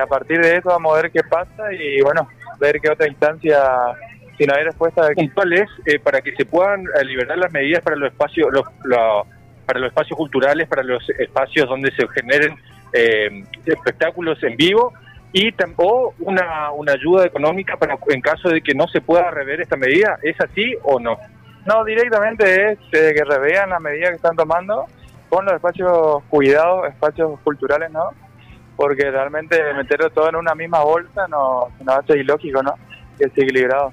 a 0.00 0.06
partir 0.06 0.40
de 0.40 0.56
eso 0.56 0.68
vamos 0.68 0.92
a 0.92 1.02
ver 1.02 1.10
qué 1.10 1.20
pasa 1.22 1.72
y 1.72 2.00
bueno, 2.02 2.28
ver 2.58 2.80
qué 2.80 2.90
otra 2.90 3.08
instancia 3.08 3.58
si 4.36 4.44
no 4.44 4.54
hay 4.54 4.64
respuesta 4.64 5.08
puntuales 5.14 5.68
para 6.02 6.20
que 6.20 6.34
se 6.36 6.44
puedan 6.44 6.84
liberar 7.04 7.38
las 7.38 7.52
medidas 7.52 7.82
para 7.82 7.96
los 7.96 8.12
espacios 8.12 8.48
los, 8.52 8.64
para 9.66 9.80
los 9.80 9.88
espacios 9.88 10.16
culturales 10.16 10.68
para 10.68 10.82
los 10.82 11.08
espacios 11.10 11.68
donde 11.68 11.90
se 11.90 12.06
generen 12.08 12.56
espectáculos 13.66 14.42
en 14.42 14.56
vivo 14.56 14.92
y 15.32 15.52
o 15.76 16.14
una, 16.20 16.70
una 16.72 16.92
ayuda 16.92 17.26
económica 17.26 17.76
para 17.76 17.98
en 18.08 18.20
caso 18.20 18.48
de 18.48 18.62
que 18.62 18.74
no 18.74 18.86
se 18.88 19.00
pueda 19.00 19.30
rever 19.30 19.60
esta 19.60 19.76
medida, 19.76 20.18
¿es 20.22 20.40
así 20.40 20.74
o 20.82 20.98
no? 20.98 21.18
No, 21.66 21.84
directamente 21.84 22.72
es 22.72 22.78
eh, 22.92 23.12
que 23.14 23.24
revean 23.24 23.70
la 23.70 23.80
medida 23.80 24.08
que 24.08 24.16
están 24.16 24.36
tomando 24.36 24.86
con 25.28 25.44
los 25.44 25.54
espacios 25.54 26.22
cuidados, 26.30 26.88
espacios 26.88 27.38
culturales, 27.40 27.90
¿no? 27.90 28.10
Porque 28.78 29.10
realmente 29.10 29.60
meterlo 29.74 30.08
todo 30.10 30.30
en 30.30 30.36
una 30.36 30.54
misma 30.54 30.82
bolsa 30.82 31.28
no, 31.28 31.68
no 31.84 31.92
hace 31.92 32.16
ilógico, 32.18 32.62
¿no? 32.62 32.74
Que 33.18 33.24
es 33.24 33.32
equilibrado. 33.36 33.92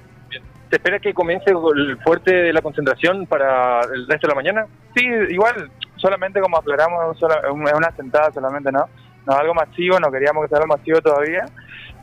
¿Se 0.70 0.76
espera 0.76 0.98
que 0.98 1.12
comience 1.12 1.50
el 1.50 1.98
fuerte 1.98 2.32
de 2.32 2.52
la 2.52 2.62
concentración 2.62 3.26
para 3.26 3.80
el 3.82 4.06
resto 4.06 4.26
de 4.26 4.32
la 4.32 4.34
mañana? 4.34 4.66
Sí, 4.94 5.04
igual, 5.28 5.70
solamente 5.96 6.40
como 6.40 6.56
aclaramos, 6.56 7.16
es 7.16 7.22
una 7.52 7.90
sentada 7.92 8.32
solamente, 8.32 8.72
¿no? 8.72 8.86
no 9.26 9.34
algo 9.34 9.54
masivo, 9.54 9.98
no 9.98 10.10
queríamos 10.10 10.44
que 10.44 10.48
sea 10.48 10.58
algo 10.58 10.76
masivo 10.76 11.00
todavía. 11.00 11.46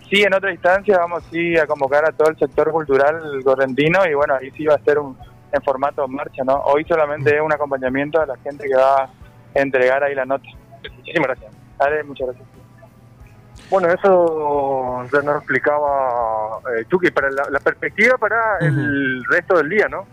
Sí, 0.10 0.22
en 0.22 0.34
otra 0.34 0.52
instancia 0.52 0.98
vamos 0.98 1.24
sí 1.32 1.58
a 1.58 1.66
convocar 1.66 2.06
a 2.06 2.12
todo 2.12 2.30
el 2.30 2.38
sector 2.38 2.70
cultural 2.72 3.22
correntino 3.44 4.06
y 4.06 4.14
bueno, 4.14 4.36
ahí 4.36 4.52
sí 4.52 4.66
va 4.66 4.76
a 4.76 4.84
ser 4.84 5.00
un, 5.00 5.18
en 5.52 5.62
formato 5.62 6.08
marcha, 6.08 6.44
¿no? 6.44 6.56
Hoy 6.66 6.84
solamente 6.84 7.36
es 7.36 7.42
un 7.42 7.54
acompañamiento 7.54 8.22
a 8.22 8.26
la 8.26 8.38
gente 8.38 8.68
que 8.68 8.76
va 8.76 9.04
a 9.04 9.10
entregar 9.56 10.04
ahí 10.04 10.14
la 10.14 10.26
nota. 10.26 10.46
Muchísimas 10.98 11.28
gracias. 11.28 11.52
Dale, 11.80 12.04
muchas 12.04 12.28
gracias. 12.28 12.53
Bueno, 13.74 13.90
eso 13.90 15.04
ya 15.12 15.24
nos 15.24 15.38
explicaba 15.38 16.60
eh, 16.78 16.86
Chucky, 16.92 17.10
para 17.10 17.32
la, 17.32 17.60
perspectiva 17.60 18.20
para 18.20 18.60
el 18.60 19.26
resto 19.26 19.58
del 19.58 19.68
día, 19.68 19.88
¿no? 19.90 20.06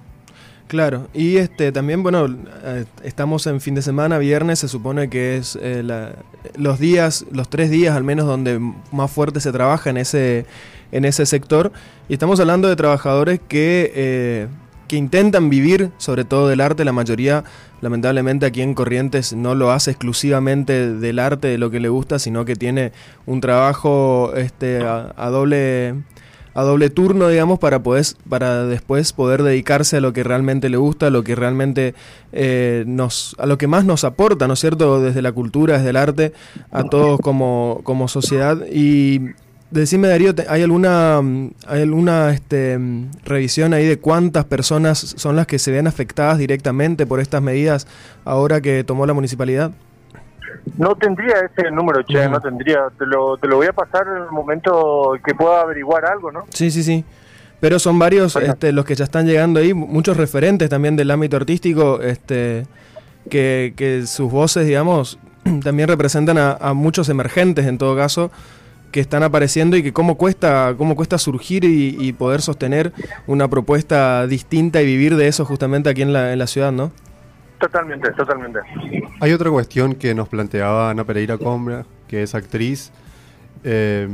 Claro, 0.67 1.09
y 1.13 1.37
este 1.37 1.71
también, 1.71 2.03
bueno, 2.03 2.25
eh, 2.65 2.87
estamos 3.03 3.47
en 3.47 3.61
fin 3.61 3.75
de 3.75 3.83
semana, 3.83 4.17
viernes, 4.17 4.61
se 4.61 4.69
supone 4.69 5.11
que 5.11 5.37
es 5.37 5.59
eh, 5.61 5.85
los 6.57 6.79
días, 6.79 7.27
los 7.33 7.51
tres 7.51 7.69
días 7.69 7.95
al 7.95 8.03
menos 8.03 8.25
donde 8.25 8.59
más 8.93 9.11
fuerte 9.11 9.41
se 9.41 9.53
trabaja 9.53 9.91
en 9.91 9.99
ese, 9.99 10.47
en 10.91 11.05
ese 11.05 11.27
sector, 11.27 11.71
y 12.09 12.15
estamos 12.15 12.41
hablando 12.41 12.67
de 12.67 12.77
trabajadores 12.77 13.41
que, 13.47 13.93
eh, 13.95 14.49
que 14.91 14.97
intentan 14.97 15.51
vivir 15.51 15.93
sobre 15.99 16.25
todo 16.25 16.49
del 16.49 16.61
arte, 16.61 16.85
la 16.85 16.91
mayoría 16.91 17.45
lamentablemente 17.81 18.45
aquí 18.45 18.61
en 18.61 18.75
Corrientes 18.75 19.33
no 19.33 19.55
lo 19.55 19.71
hace 19.71 19.93
exclusivamente 19.93 20.95
del 20.95 21.21
arte, 21.21 21.47
de 21.47 21.59
lo 21.59 21.71
que 21.71 21.79
le 21.79 21.89
gusta, 21.89 22.19
sino 22.19 22.45
que 22.45 22.57
tiene 22.57 22.91
un 23.25 23.41
trabajo 23.41 24.33
este, 24.35 24.81
a 24.83 25.29
doble 25.31 25.95
a 26.55 26.63
doble 26.63 26.91
turno, 26.91 27.29
digamos, 27.29 27.61
para, 27.61 27.85
poder, 27.85 28.05
para 28.29 28.67
después 28.67 29.13
poder 29.13 29.45
dedicarse 29.45 29.99
a 29.99 30.01
lo 30.01 30.13
que 30.13 30.25
realmente 30.25 30.69
le 30.69 30.77
gusta, 30.77 31.07
a 31.07 31.11
lo 31.11 31.23
que 31.23 31.37
realmente 31.37 31.95
eh, 32.33 32.83
nos, 32.89 33.37
a 33.39 33.47
lo 33.47 33.59
que 33.59 33.69
más 33.69 33.85
nos 33.85 34.03
aporta, 34.03 34.49
¿no 34.49 34.55
es 34.55 34.61
cierto?, 34.61 35.01
desde 35.01 35.23
la 35.23 35.31
cultura, 35.31 35.77
desde 35.77 35.91
el 35.91 35.97
arte, 35.97 36.33
a 36.73 36.83
todos 36.83 37.21
como, 37.21 37.81
como 37.85 38.09
sociedad. 38.09 38.59
Y 38.67 39.21
decime, 39.71 40.09
Darío, 40.09 40.33
¿hay 40.49 40.63
alguna, 40.63 41.19
hay 41.67 41.83
alguna 41.83 42.31
este, 42.33 42.79
revisión 43.25 43.75
ahí 43.75 43.87
de 43.87 43.99
cuántas 43.99 44.45
personas 44.45 44.99
son 44.99 45.37
las 45.37 45.47
que 45.47 45.59
se 45.59 45.71
ven 45.71 45.87
afectadas 45.87 46.39
directamente 46.39 47.07
por 47.07 47.21
estas 47.21 47.43
medidas 47.43 47.87
ahora 48.25 48.61
que 48.61 48.85
tomó 48.85 49.07
la 49.07 49.13
municipalidad? 49.13 49.73
No 50.77 50.95
tendría 50.97 51.35
ese 51.39 51.71
número, 51.71 52.03
che, 52.03 52.29
no 52.29 52.41
tendría. 52.41 52.89
Te 52.99 53.07
lo, 53.07 53.39
te 53.39 53.49
lo 53.49 53.57
voy 53.57 53.67
a 53.67 53.73
pasar 53.73 54.07
en 54.07 54.25
el 54.25 54.31
momento 54.31 55.13
que 55.25 55.35
pueda 55.35 55.63
averiguar 55.63 56.05
algo, 56.05 56.31
¿no? 56.31 56.45
Sí, 56.51 56.71
sí, 56.71 56.83
sí. 56.83 57.05
Pero 57.61 57.79
son 57.79 57.99
varios 57.99 58.37
este, 58.37 58.73
los 58.73 58.85
que 58.85 58.95
ya 58.95 59.05
están 59.05 59.27
llegando 59.27 59.61
ahí, 59.61 59.75
muchos 59.75 60.17
referentes 60.17 60.69
también 60.69 60.97
del 60.97 61.11
ámbito 61.11 61.37
artístico, 61.37 62.01
este, 62.01 62.67
que, 63.29 63.75
que 63.77 64.07
sus 64.07 64.31
voces, 64.31 64.67
digamos, 64.67 65.19
también 65.63 65.89
representan 65.89 66.39
a, 66.39 66.73
muchos 66.75 67.09
emergentes 67.09 67.67
en 67.67 67.79
todo 67.79 67.97
caso, 67.97 68.31
que 68.91 69.01
están 69.01 69.23
apareciendo 69.23 69.77
y 69.77 69.83
que 69.83 69.93
cómo 69.93 70.17
cuesta, 70.17 70.75
cómo 70.77 70.97
cuesta 70.97 71.19
surgir 71.19 71.65
y, 71.65 71.97
y, 71.99 72.13
poder 72.13 72.43
sostener 72.43 72.93
una 73.27 73.49
propuesta 73.49 74.27
distinta 74.27 74.83
y 74.83 74.87
vivir 74.87 75.17
de 75.17 75.29
eso 75.29 75.45
justamente 75.45 75.91
aquí 75.91 76.03
en 76.03 76.13
la, 76.13 76.33
en 76.33 76.39
la 76.39 76.47
ciudad, 76.47 76.73
¿no? 76.73 76.91
Totalmente, 77.59 78.11
totalmente. 78.13 78.59
Hay 79.21 79.33
otra 79.33 79.51
cuestión 79.51 79.95
que 79.95 80.15
nos 80.15 80.29
planteaba 80.29 80.91
Ana 80.91 81.05
Pereira 81.05 81.37
Combra, 81.37 81.85
que 82.09 82.23
es 82.23 82.35
actriz, 82.35 82.91
eh, 83.65 84.09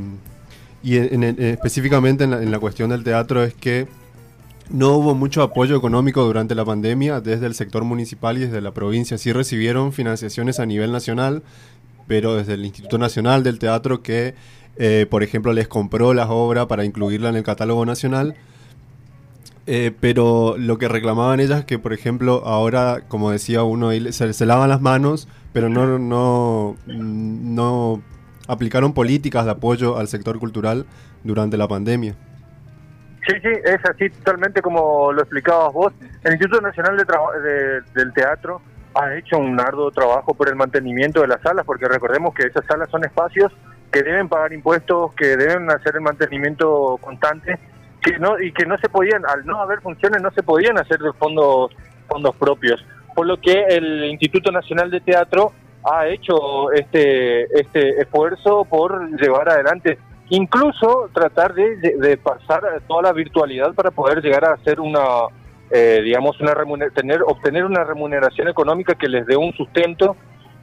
y 0.82 0.98
específicamente 0.98 2.24
en 2.24 2.50
la, 2.50 2.58
cuestión 2.60 2.90
del 2.90 3.02
teatro 3.02 3.42
es 3.42 3.54
que 3.54 3.88
no 4.70 4.92
hubo 4.92 5.14
mucho 5.14 5.42
apoyo 5.42 5.76
económico 5.76 6.24
durante 6.24 6.54
la 6.54 6.64
pandemia 6.64 7.20
desde 7.20 7.46
el 7.46 7.54
sector 7.54 7.82
municipal 7.82 8.36
y 8.36 8.42
desde 8.42 8.60
la 8.60 8.72
provincia. 8.72 9.18
Sí 9.18 9.32
recibieron 9.32 9.92
financiaciones 9.92 10.60
a 10.60 10.66
nivel 10.66 10.92
nacional, 10.92 11.42
pero 12.06 12.36
desde 12.36 12.54
el 12.54 12.64
Instituto 12.64 12.98
Nacional 12.98 13.42
del 13.42 13.58
Teatro 13.58 14.02
que, 14.02 14.34
eh, 14.78 15.06
por 15.08 15.22
ejemplo, 15.22 15.52
les 15.52 15.68
compró 15.68 16.14
las 16.14 16.28
obras 16.30 16.66
para 16.66 16.84
incluirla 16.84 17.28
en 17.28 17.36
el 17.36 17.42
catálogo 17.42 17.84
nacional 17.86 18.36
eh, 19.68 19.92
pero 20.00 20.54
lo 20.56 20.78
que 20.78 20.86
reclamaban 20.86 21.40
ellas 21.40 21.60
es 21.60 21.64
que, 21.64 21.78
por 21.78 21.92
ejemplo, 21.92 22.42
ahora, 22.44 23.00
como 23.08 23.32
decía 23.32 23.64
uno, 23.64 23.90
se, 23.90 24.32
se 24.32 24.46
lavan 24.46 24.68
las 24.68 24.80
manos, 24.80 25.28
pero 25.52 25.68
no, 25.68 25.98
no, 25.98 26.76
no 26.86 28.02
aplicaron 28.46 28.94
políticas 28.94 29.44
de 29.44 29.50
apoyo 29.50 29.98
al 29.98 30.06
sector 30.06 30.38
cultural 30.38 30.86
durante 31.24 31.56
la 31.56 31.66
pandemia. 31.66 32.14
Sí, 33.26 33.34
sí, 33.42 33.48
es 33.64 33.84
así 33.90 34.08
totalmente 34.10 34.62
como 34.62 35.12
lo 35.12 35.22
explicabas 35.22 35.72
vos. 35.72 35.92
El 36.22 36.34
Instituto 36.34 36.60
Nacional 36.60 36.96
de 36.96 37.82
del 37.92 38.12
Teatro 38.12 38.62
ha 38.94 39.16
hecho 39.16 39.36
un 39.38 39.60
arduo 39.60 39.90
trabajo 39.90 40.32
por 40.32 40.48
el 40.48 40.54
mantenimiento 40.54 41.22
de 41.22 41.26
las 41.26 41.42
salas, 41.42 41.66
porque 41.66 41.88
recordemos 41.88 42.32
que 42.34 42.44
esas 42.44 42.64
salas 42.66 42.88
son 42.88 43.04
espacios 43.04 43.52
que 43.90 44.02
deben 44.02 44.28
pagar 44.28 44.52
impuestos, 44.52 45.14
que 45.14 45.36
deben 45.36 45.70
hacer 45.70 45.96
el 45.96 46.02
mantenimiento 46.02 46.98
constante 47.00 47.58
no 48.20 48.40
y 48.40 48.52
que 48.52 48.66
no 48.66 48.78
se 48.78 48.88
podían 48.88 49.22
al 49.26 49.44
no 49.44 49.60
haber 49.60 49.80
funciones 49.80 50.22
no 50.22 50.30
se 50.30 50.42
podían 50.42 50.78
hacer 50.78 50.98
de 50.98 51.12
fondos 51.12 51.72
fondos 52.08 52.36
propios. 52.36 52.84
Por 53.14 53.26
lo 53.26 53.38
que 53.38 53.64
el 53.68 54.04
Instituto 54.04 54.52
Nacional 54.52 54.90
de 54.90 55.00
Teatro 55.00 55.52
ha 55.84 56.06
hecho 56.06 56.72
este 56.72 57.44
este 57.58 58.00
esfuerzo 58.00 58.64
por 58.64 59.10
llevar 59.20 59.48
adelante 59.48 59.98
incluso 60.28 61.08
tratar 61.12 61.54
de, 61.54 62.18
pasar 62.22 62.62
toda 62.88 63.02
la 63.02 63.12
virtualidad 63.12 63.74
para 63.74 63.92
poder 63.92 64.20
llegar 64.22 64.44
a 64.44 64.54
hacer 64.54 64.80
una 64.80 65.26
eh, 65.70 66.00
digamos 66.02 66.40
una 66.40 66.54
tener 66.94 67.22
obtener 67.22 67.64
una 67.64 67.84
remuneración 67.84 68.48
económica 68.48 68.94
que 68.94 69.08
les 69.08 69.26
dé 69.26 69.36
un 69.36 69.52
sustento 69.52 70.16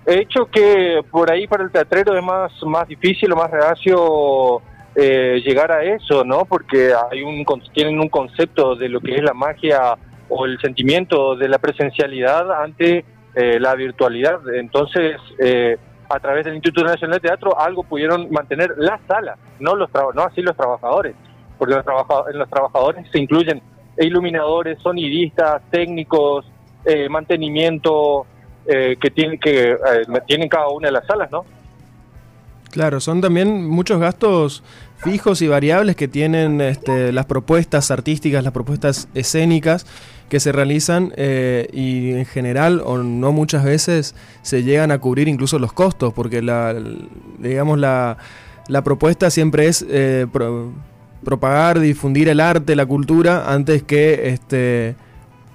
hecho 0.06 0.46
que 0.47 1.02
por 1.09 1.31
ahí 1.31 1.47
para 1.47 1.64
el 1.64 1.72
teatrero 1.72 2.18
es 2.18 2.24
más 2.24 2.52
más 2.64 2.88
difícil 2.88 3.31
o 3.31 3.36
más 3.36 3.50
reacio 3.52 4.62
eh, 4.96 5.41
llegar 5.44 5.72
a 5.72 5.84
eso, 5.84 6.24
¿no? 6.24 6.46
Porque 6.46 6.94
hay 7.12 7.24
un, 7.24 7.44
tienen 7.74 8.00
un 8.00 8.09
concepto 8.09 8.75
de 8.75 8.90
lo 8.90 9.00
que 9.00 9.16
es 9.16 9.24
la 9.24 9.34
magia 9.34 9.97
o 10.30 10.46
el 10.46 10.59
sentimiento 10.59 11.36
de 11.36 11.50
la 11.50 11.58
presencialidad 11.58 12.62
ante 12.62 13.03
eh, 13.34 13.59
la 13.59 13.74
virtualidad. 13.74 14.40
Entonces, 14.53 15.18
eh, 15.40 15.78
a 16.09 16.20
través 16.20 16.46
del 16.46 16.56
Instituto 16.56 16.85
Nacional 16.85 17.20
de 17.20 17.28
Teatro, 17.28 17.59
algo 17.59 17.84
pudieron 17.84 18.30
mantener 18.30 18.75
la 18.78 19.00
sala, 19.08 19.35
no 19.59 19.75
los 19.75 19.90
no 20.14 20.22
así 20.22 20.44
los 20.44 20.56
trabajadores, 20.56 21.16
porque 21.58 21.74
los 21.74 21.85
en 22.31 22.38
los 22.38 22.50
trabajadores 22.50 23.08
se 23.12 23.20
incluyen 23.20 23.64
iluminadores, 23.97 24.78
sonidistas, 24.80 25.64
técnicos, 25.72 26.46
mantenimiento 27.09 28.28
que 28.66 29.12
tienen 29.13 29.40
que 29.40 29.78
tienen 30.28 30.50
cada 30.50 30.69
una 30.69 30.88
de 30.88 30.94
las 30.94 31.06
salas, 31.06 31.31
¿no? 31.31 31.46
Claro, 32.74 33.00
son 33.00 33.22
también 33.22 33.68
muchos 33.68 34.00
gastos 34.00 34.63
fijos 34.97 35.43
y 35.43 35.47
variables 35.47 35.96
que 35.96 36.08
tienen 36.08 36.59
este, 36.59 37.11
las 37.11 37.28
propuestas 37.28 37.91
artísticas, 37.91 38.43
las 38.43 38.52
propuestas 38.52 39.08
escénicas 39.14 39.85
que 40.28 40.40
se 40.40 40.52
realizan 40.52 41.14
eh, 41.16 41.67
y 41.72 42.14
en 42.14 42.26
general 42.26 42.82
o 42.84 42.97
no 42.97 43.32
muchas 43.32 43.64
veces 43.64 44.16
se 44.41 44.64
llegan 44.64 44.90
a 44.90 44.97
cubrir 44.97 45.28
incluso 45.28 45.59
los 45.59 45.72
costos 45.72 46.14
porque 46.14 46.41
la 46.41 46.76
digamos 47.37 47.78
la, 47.78 48.17
propuesta 48.84 49.29
siempre 49.29 49.67
es 49.67 49.85
eh, 49.87 50.26
propagar, 51.23 51.79
difundir 51.79 52.28
el 52.29 52.40
arte, 52.40 52.76
la 52.76 52.87
cultura 52.87 53.53
antes 53.53 53.84
que 53.84 54.29
este 54.29 54.96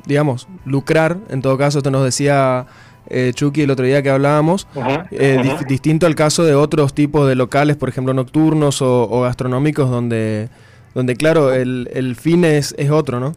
digamos 0.06 0.46
lucrar. 0.64 1.18
En 1.30 1.42
todo 1.42 1.58
caso 1.58 1.78
esto 1.78 1.90
nos 1.90 2.04
decía 2.04 2.66
eh, 3.10 3.32
Chucky, 3.34 3.62
el 3.62 3.70
otro 3.70 3.84
día 3.84 4.02
que 4.02 4.10
hablábamos, 4.10 4.66
eh, 5.10 5.42
distinto 5.68 6.06
al 6.06 6.14
caso 6.14 6.44
de 6.44 6.54
otros 6.54 6.94
tipos 6.94 7.28
de 7.28 7.34
locales, 7.34 7.76
por 7.76 7.88
ejemplo, 7.88 8.14
nocturnos 8.14 8.82
o, 8.82 9.22
gastronómicos, 9.22 9.90
donde, 9.90 10.48
donde 10.94 11.16
claro, 11.16 11.52
el, 11.52 11.88
el 11.92 12.16
fin 12.16 12.44
es, 12.44 12.74
es 12.78 12.90
otro, 12.90 13.20
¿no? 13.20 13.34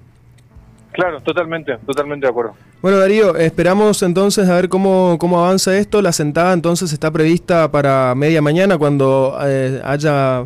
Claro, 0.92 1.22
totalmente, 1.22 1.78
totalmente 1.86 2.26
de 2.26 2.30
acuerdo. 2.30 2.54
Bueno, 2.82 2.98
Darío, 2.98 3.36
esperamos 3.38 4.04
entonces 4.04 4.50
a 4.50 4.56
ver 4.56 4.68
cómo, 4.68 5.18
cómo 5.20 5.40
avanza 5.40 5.78
esto. 5.78 6.02
La 6.02 6.12
sentada 6.12 6.52
entonces 6.54 6.92
está 6.92 7.12
prevista 7.12 7.72
para 7.72 8.14
media 8.16 8.42
mañana 8.42 8.78
cuando 8.78 9.38
eh, 9.44 9.80
haya 9.84 10.46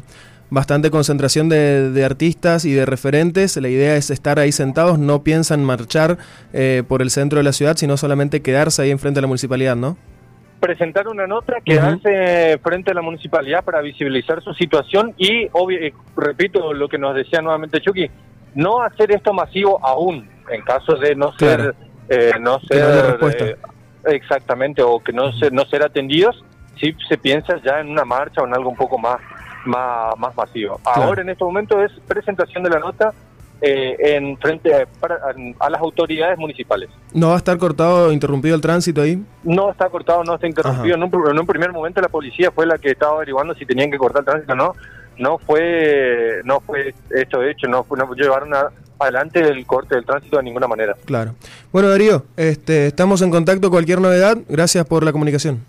bastante 0.55 0.89
concentración 0.89 1.49
de, 1.49 1.91
de, 1.91 2.05
artistas 2.05 2.63
y 2.63 2.71
de 2.73 2.85
referentes. 2.85 3.57
La 3.57 3.67
idea 3.67 3.97
es 3.97 4.09
estar 4.09 4.39
ahí 4.39 4.53
sentados, 4.53 4.97
no 4.97 5.21
piensan 5.21 5.63
marchar 5.65 6.17
eh, 6.53 6.81
por 6.87 7.01
el 7.01 7.09
centro 7.11 7.37
de 7.37 7.43
la 7.43 7.51
ciudad, 7.51 7.75
sino 7.75 7.97
solamente 7.97 8.41
quedarse 8.41 8.81
ahí 8.81 8.89
enfrente 8.89 9.17
de 9.17 9.23
la 9.23 9.27
municipalidad, 9.27 9.75
¿no? 9.75 9.97
Presentar 10.61 11.09
una 11.09 11.27
nota, 11.27 11.55
quedarse 11.63 12.09
uh 12.09 12.57
-huh. 12.57 12.61
frente 12.61 12.91
a 12.91 12.93
la 12.93 13.01
municipalidad 13.01 13.65
para 13.65 13.81
visibilizar 13.81 14.41
su 14.41 14.53
situación 14.53 15.13
y, 15.17 15.47
obvio, 15.51 15.77
repito 16.15 16.73
lo 16.73 16.87
que 16.87 16.97
nos 16.97 17.13
decía 17.15 17.41
nuevamente 17.41 17.81
Chucky, 17.81 18.09
no 18.55 18.81
hacer 18.81 19.11
esto 19.11 19.33
masivo 19.33 19.77
aún, 19.85 20.27
en 20.49 20.61
caso 20.61 20.95
de 20.95 21.15
no 21.15 21.33
Claro. 21.35 21.63
ser, 21.63 21.75
eh, 22.07 22.31
no 22.39 22.59
ser 22.61 23.19
eh, 23.37 23.57
exactamente 24.05 24.81
o 24.81 24.99
que 24.99 25.11
no 25.11 25.33
ser, 25.33 25.51
no 25.51 25.65
ser 25.65 25.83
atendidos, 25.83 26.41
si 26.79 26.95
se 27.09 27.17
piensa 27.17 27.57
ya 27.61 27.81
en 27.81 27.89
una 27.89 28.05
marcha 28.05 28.41
o 28.41 28.47
en 28.47 28.53
algo 28.55 28.69
un 28.69 28.77
poco 28.77 28.97
más 28.97 29.19
más, 29.65 30.17
más 30.17 30.35
masivo. 30.35 30.79
Claro. 30.83 31.03
Ahora 31.03 31.21
en 31.21 31.29
este 31.29 31.43
momento 31.43 31.81
es 31.83 31.91
presentación 32.07 32.63
de 32.63 32.69
la 32.69 32.79
nota 32.79 33.13
eh, 33.61 33.95
en 33.99 34.37
frente 34.37 34.73
a, 34.75 34.85
para- 34.99 35.19
a 35.59 35.69
las 35.69 35.81
autoridades 35.81 36.37
municipales. 36.37 36.89
¿No 37.13 37.29
va 37.29 37.35
a 37.35 37.37
estar 37.37 37.57
cortado, 37.57 38.11
interrumpido 38.11 38.53
el 38.55 38.61
tránsito 38.61 39.01
ahí? 39.01 39.23
No 39.43 39.71
está 39.71 39.89
cortado, 39.89 40.23
no 40.23 40.35
está 40.35 40.45
interrumpido. 40.47 40.95
En 40.95 41.03
un, 41.03 41.11
pr- 41.11 41.31
en 41.31 41.39
un 41.39 41.45
primer 41.47 41.71
momento 41.71 42.01
la 42.01 42.09
policía 42.09 42.51
fue 42.51 42.65
la 42.65 42.77
que 42.77 42.91
estaba 42.91 43.15
averiguando 43.15 43.53
si 43.55 43.65
tenían 43.65 43.89
que 43.89 43.97
cortar 43.97 44.19
el 44.21 44.25
tránsito 44.25 44.53
o 44.53 44.55
no. 44.55 44.73
No 45.17 45.37
fue, 45.37 46.41
no 46.43 46.59
fue 46.59 46.93
esto 47.11 47.41
hecho, 47.41 47.67
no, 47.67 47.85
no 47.89 48.13
llevaron 48.13 48.53
a- 48.53 48.69
adelante 48.99 49.39
el 49.39 49.65
corte 49.65 49.95
del 49.95 50.05
tránsito 50.05 50.35
de 50.37 50.43
ninguna 50.43 50.67
manera. 50.67 50.93
Claro. 51.05 51.35
Bueno, 51.71 51.89
Darío, 51.89 52.25
este, 52.35 52.87
estamos 52.87 53.21
en 53.21 53.31
contacto. 53.31 53.69
Cualquier 53.71 54.01
novedad, 54.01 54.37
gracias 54.49 54.85
por 54.85 55.03
la 55.05 55.13
comunicación. 55.13 55.61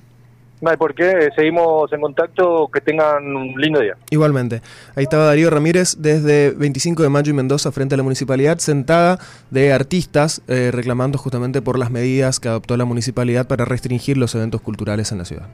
No 0.60 0.70
hay 0.70 0.76
por 0.76 0.94
qué, 0.94 1.28
seguimos 1.36 1.92
en 1.92 2.00
contacto, 2.00 2.68
que 2.72 2.80
tengan 2.80 3.24
un 3.36 3.60
lindo 3.60 3.80
día. 3.80 3.96
Igualmente. 4.10 4.62
Ahí 4.94 5.04
estaba 5.04 5.26
Darío 5.26 5.50
Ramírez 5.50 5.96
desde 5.98 6.50
25 6.50 7.02
de 7.02 7.08
mayo 7.10 7.30
y 7.30 7.34
Mendoza 7.34 7.72
frente 7.72 7.94
a 7.94 7.98
la 7.98 8.02
municipalidad, 8.02 8.58
sentada 8.58 9.18
de 9.50 9.72
artistas 9.72 10.40
eh, 10.48 10.70
reclamando 10.72 11.18
justamente 11.18 11.60
por 11.60 11.78
las 11.78 11.90
medidas 11.90 12.40
que 12.40 12.48
adoptó 12.48 12.76
la 12.76 12.86
municipalidad 12.86 13.46
para 13.46 13.64
restringir 13.66 14.16
los 14.16 14.34
eventos 14.34 14.62
culturales 14.62 15.12
en 15.12 15.18
la 15.18 15.24
ciudad. 15.26 15.48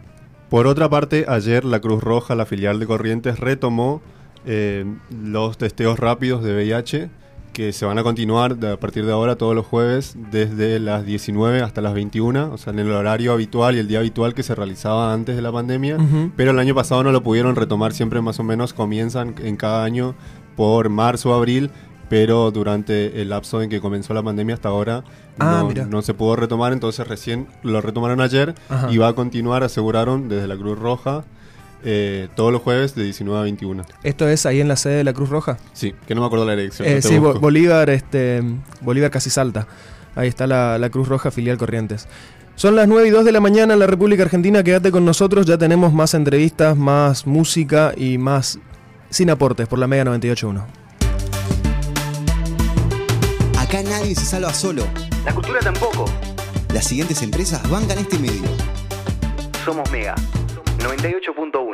Por 0.48 0.66
otra 0.66 0.88
parte, 0.88 1.24
ayer 1.26 1.64
la 1.64 1.80
Cruz 1.80 2.02
Roja, 2.02 2.34
la 2.34 2.46
filial 2.46 2.78
de 2.78 2.86
Corrientes, 2.86 3.40
retomó 3.40 4.02
eh, 4.46 4.84
los 5.10 5.58
testeos 5.58 5.98
rápidos 5.98 6.44
de 6.44 6.54
VIH 6.54 7.21
que 7.52 7.72
se 7.72 7.84
van 7.84 7.98
a 7.98 8.02
continuar 8.02 8.56
a 8.64 8.76
partir 8.78 9.04
de 9.06 9.12
ahora 9.12 9.36
todos 9.36 9.54
los 9.54 9.66
jueves 9.66 10.16
desde 10.30 10.78
las 10.80 11.04
19 11.04 11.60
hasta 11.60 11.80
las 11.80 11.94
21, 11.94 12.52
o 12.52 12.58
sea, 12.58 12.72
en 12.72 12.78
el 12.78 12.90
horario 12.90 13.32
habitual 13.32 13.76
y 13.76 13.78
el 13.78 13.88
día 13.88 13.98
habitual 13.98 14.34
que 14.34 14.42
se 14.42 14.54
realizaba 14.54 15.12
antes 15.12 15.36
de 15.36 15.42
la 15.42 15.52
pandemia. 15.52 15.96
Pero 16.36 16.50
el 16.52 16.58
año 16.58 16.74
pasado 16.74 17.02
no 17.04 17.12
lo 17.12 17.22
pudieron 17.22 17.54
retomar, 17.56 17.92
siempre 17.92 18.20
más 18.20 18.40
o 18.40 18.44
menos 18.44 18.72
comienzan 18.72 19.34
en 19.42 19.56
cada 19.56 19.84
año 19.84 20.14
por 20.56 20.88
marzo 20.88 21.30
o 21.30 21.34
abril, 21.34 21.70
pero 22.08 22.50
durante 22.50 23.22
el 23.22 23.30
lapso 23.30 23.62
en 23.62 23.70
que 23.70 23.80
comenzó 23.80 24.12
la 24.14 24.22
pandemia 24.22 24.54
hasta 24.54 24.68
ahora 24.68 25.04
Ah, 25.38 25.66
no, 25.88 26.02
se 26.02 26.12
pudo 26.14 26.36
retomar, 26.36 26.72
entonces 26.72 27.06
recién 27.06 27.46
lo 27.62 27.80
retomaron 27.80 28.20
ayer 28.20 28.54
Ajá. 28.68 28.92
y 28.92 28.98
va 28.98 29.08
a 29.08 29.12
continuar, 29.14 29.62
aseguraron 29.62 30.28
desde 30.28 30.46
la 30.46 30.56
Cruz 30.56 30.78
Roja, 30.78 31.24
eh, 31.84 32.28
todos 32.34 32.52
los 32.52 32.62
jueves 32.62 32.94
de 32.94 33.04
19 33.04 33.38
a 33.38 33.42
21. 33.42 33.84
Esto 34.02 34.28
es 34.28 34.46
ahí 34.46 34.60
en 34.60 34.68
la 34.68 34.76
sede 34.76 34.96
de 34.96 35.04
la 35.04 35.12
Cruz 35.12 35.28
Roja. 35.28 35.58
Sí, 35.72 35.94
que 36.06 36.14
no 36.14 36.20
me 36.20 36.26
acuerdo 36.26 36.46
la 36.46 36.56
dirección. 36.56 36.88
Eh, 36.88 36.96
no 36.96 37.08
sí, 37.08 37.18
busco. 37.18 37.40
Bolívar, 37.40 37.90
este, 37.90 38.42
Bolívar 38.80 39.10
casi 39.10 39.30
salta. 39.30 39.66
Ahí 40.14 40.28
está 40.28 40.46
la, 40.46 40.78
la 40.78 40.90
Cruz 40.90 41.08
Roja 41.08 41.30
filial 41.30 41.58
Corrientes. 41.58 42.08
Son 42.54 42.76
las 42.76 42.86
9 42.86 43.08
y 43.08 43.10
2 43.10 43.24
de 43.24 43.32
la 43.32 43.40
mañana 43.40 43.72
en 43.72 43.80
la 43.80 43.86
República 43.86 44.22
Argentina. 44.22 44.62
Quédate 44.62 44.90
con 44.90 45.04
nosotros. 45.04 45.46
Ya 45.46 45.56
tenemos 45.58 45.92
más 45.92 46.14
entrevistas, 46.14 46.76
más 46.76 47.26
música 47.26 47.92
y 47.96 48.18
más 48.18 48.58
sin 49.10 49.30
aportes 49.30 49.66
por 49.68 49.78
la 49.78 49.86
Mega 49.86 50.04
98.1. 50.04 50.64
Acá 53.58 53.82
nadie 53.82 54.14
se 54.14 54.26
salva 54.26 54.52
solo. 54.52 54.86
La 55.24 55.34
cultura 55.34 55.60
tampoco. 55.60 56.04
Las 56.74 56.86
siguientes 56.86 57.22
empresas 57.22 57.68
bancan 57.70 57.98
este 57.98 58.18
medio. 58.18 58.42
Somos 59.64 59.90
Mega. 59.90 60.14
98.1. 60.78 61.71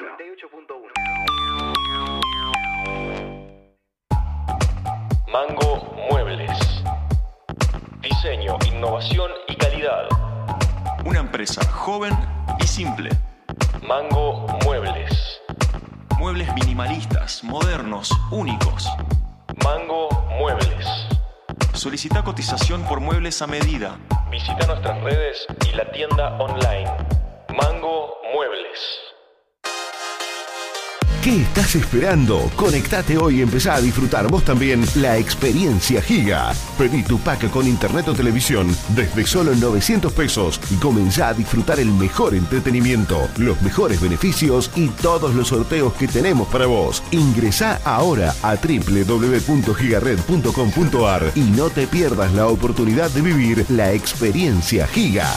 Mango 5.32 5.94
Muebles. 6.10 6.58
Diseño, 8.00 8.56
innovación 8.66 9.30
y 9.46 9.56
calidad. 9.56 10.08
Una 11.04 11.20
empresa 11.20 11.62
joven 11.70 12.14
y 12.58 12.66
simple. 12.66 13.10
Mango 13.86 14.46
Muebles. 14.64 15.42
Muebles 16.18 16.52
minimalistas, 16.54 17.44
modernos, 17.44 18.10
únicos. 18.30 18.88
Mango 19.62 20.08
Muebles. 20.38 20.86
Solicita 21.74 22.24
cotización 22.24 22.82
por 22.84 23.00
muebles 23.00 23.42
a 23.42 23.46
medida. 23.46 23.98
Visita 24.30 24.66
nuestras 24.66 24.98
redes 25.02 25.46
y 25.70 25.76
la 25.76 25.90
tienda 25.92 26.38
online. 26.38 26.90
Mango 27.54 28.16
Muebles. 28.32 29.07
¿Qué 31.28 31.42
estás 31.42 31.76
esperando? 31.76 32.50
Conectate 32.56 33.18
hoy 33.18 33.40
y 33.40 33.42
empezá 33.42 33.74
a 33.74 33.82
disfrutar 33.82 34.30
vos 34.30 34.44
también 34.44 34.82
la 34.94 35.18
experiencia 35.18 36.00
Giga. 36.00 36.54
Pedí 36.78 37.02
tu 37.02 37.18
pack 37.18 37.50
con 37.50 37.66
internet 37.66 38.08
o 38.08 38.14
televisión 38.14 38.74
desde 38.96 39.26
solo 39.26 39.54
900 39.54 40.10
pesos 40.14 40.58
y 40.70 40.76
comenzá 40.76 41.28
a 41.28 41.34
disfrutar 41.34 41.80
el 41.80 41.92
mejor 41.92 42.34
entretenimiento, 42.34 43.28
los 43.36 43.60
mejores 43.60 44.00
beneficios 44.00 44.70
y 44.74 44.88
todos 44.88 45.34
los 45.34 45.48
sorteos 45.48 45.92
que 45.92 46.08
tenemos 46.08 46.48
para 46.48 46.64
vos. 46.64 47.02
Ingresá 47.10 47.78
ahora 47.84 48.34
a 48.42 48.56
www.gigared.com.ar 48.56 51.32
y 51.34 51.42
no 51.42 51.68
te 51.68 51.86
pierdas 51.86 52.32
la 52.32 52.46
oportunidad 52.46 53.10
de 53.10 53.20
vivir 53.20 53.66
la 53.68 53.92
experiencia 53.92 54.86
Giga. 54.86 55.30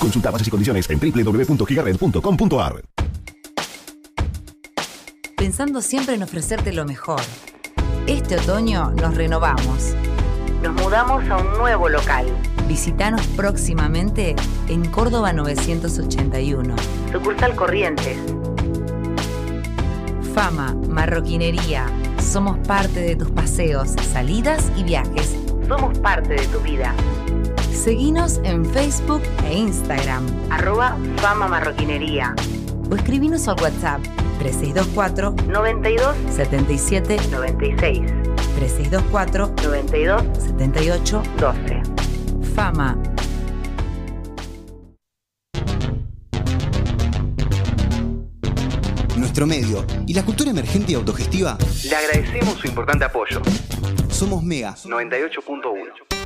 Consulta 0.00 0.32
bases 0.32 0.48
y 0.48 0.50
condiciones 0.50 0.90
en 0.90 0.98
www.gigared.com.ar. 0.98 2.89
pensando 5.40 5.80
siempre 5.80 6.16
en 6.16 6.22
ofrecerte 6.22 6.70
lo 6.70 6.84
mejor. 6.84 7.22
Este 8.06 8.36
otoño 8.36 8.90
nos 8.90 9.14
renovamos. 9.14 9.94
Nos 10.62 10.74
mudamos 10.74 11.26
a 11.30 11.38
un 11.38 11.56
nuevo 11.56 11.88
local. 11.88 12.26
Visítanos 12.68 13.26
próximamente 13.28 14.36
en 14.68 14.84
Córdoba 14.90 15.32
981. 15.32 16.76
Sucursal 17.10 17.56
Corrientes. 17.56 18.18
Fama, 20.34 20.74
marroquinería. 20.90 21.86
Somos 22.20 22.58
parte 22.68 23.00
de 23.00 23.16
tus 23.16 23.30
paseos, 23.30 23.92
salidas 24.12 24.70
y 24.76 24.84
viajes. 24.84 25.38
Somos 25.66 25.98
parte 26.00 26.34
de 26.34 26.46
tu 26.48 26.60
vida. 26.60 26.94
Seguinos 27.72 28.40
en 28.44 28.66
Facebook 28.66 29.22
e 29.46 29.56
Instagram. 29.56 30.26
Arroba 30.50 30.98
Fama 31.16 31.48
Marroquinería. 31.48 32.34
O 32.90 32.94
escribinos 32.94 33.48
al 33.48 33.58
WhatsApp 33.58 34.19
3624 34.40 35.34
92 35.48 36.16
77 36.34 37.18
96. 37.30 38.00
3624 38.56 39.54
92 39.62 40.22
78 40.38 41.22
12. 41.38 41.82
Fama. 42.54 42.96
Nuestro 49.16 49.46
medio 49.46 49.84
y 50.06 50.14
la 50.14 50.24
cultura 50.24 50.50
emergente 50.50 50.92
y 50.92 50.94
autogestiva 50.94 51.58
Le 51.84 51.94
agradecemos 51.94 52.54
su 52.58 52.66
importante 52.66 53.04
apoyo. 53.04 53.42
somos 54.08 54.42
Mega. 54.42 54.74
98.1. 54.74 56.19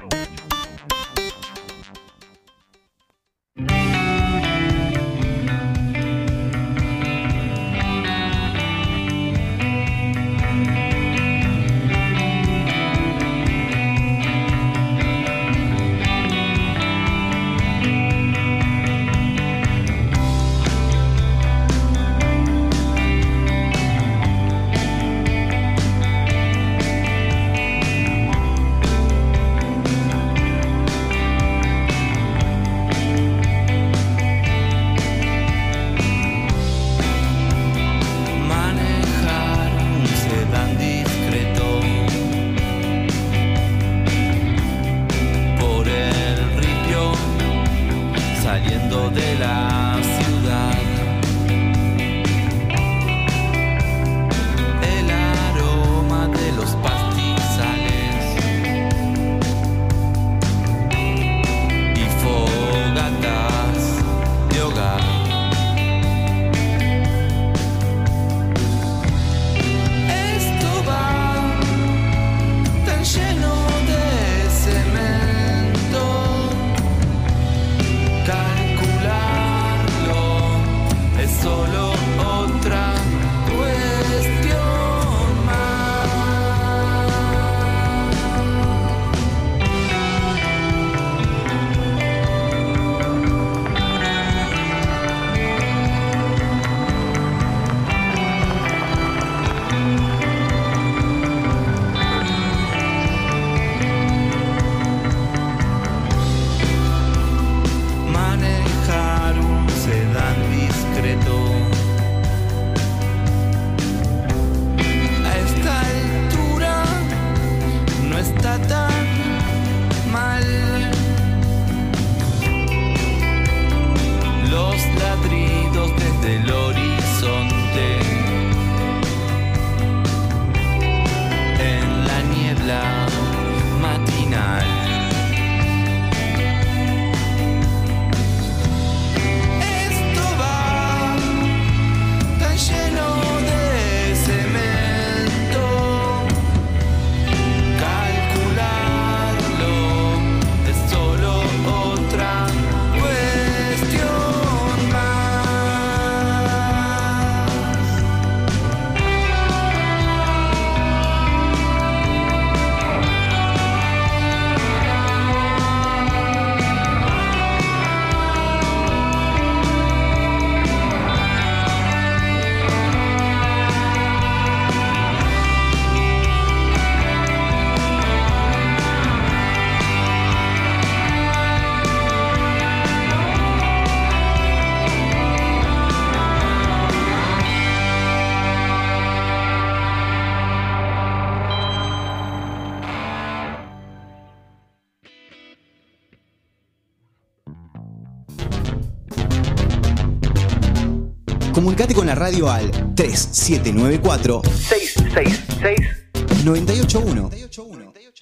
la 202.14 202.20
radio 202.20 202.48
al 202.48 202.70
3794 202.94 204.42
666 204.44 206.44
981 206.44 207.30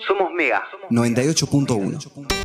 Somos 0.06 0.30
Mega. 0.34 0.62
98.1. 0.90 2.41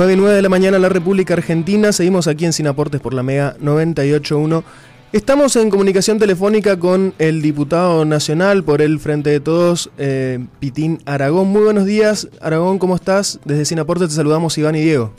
Nueve 0.00 0.14
y 0.14 0.16
nueve 0.16 0.34
de 0.34 0.40
la 0.40 0.48
mañana 0.48 0.76
en 0.76 0.82
la 0.82 0.88
República 0.88 1.34
Argentina. 1.34 1.92
Seguimos 1.92 2.26
aquí 2.26 2.46
en 2.46 2.54
Sin 2.54 2.66
Aportes 2.66 3.02
por 3.02 3.12
la 3.12 3.22
Mega 3.22 3.54
98.1. 3.58 4.64
Estamos 5.12 5.56
en 5.56 5.68
comunicación 5.68 6.18
telefónica 6.18 6.78
con 6.78 7.12
el 7.18 7.42
diputado 7.42 8.06
nacional 8.06 8.64
por 8.64 8.80
el 8.80 8.98
Frente 8.98 9.28
de 9.28 9.40
Todos, 9.40 9.90
eh, 9.98 10.38
Pitín 10.58 11.00
Aragón. 11.04 11.48
Muy 11.48 11.64
buenos 11.64 11.84
días, 11.84 12.30
Aragón, 12.40 12.78
¿cómo 12.78 12.94
estás? 12.94 13.40
Desde 13.44 13.66
Sin 13.66 13.78
Aportes 13.78 14.08
te 14.08 14.14
saludamos 14.14 14.56
Iván 14.56 14.74
y 14.74 14.80
Diego. 14.80 15.12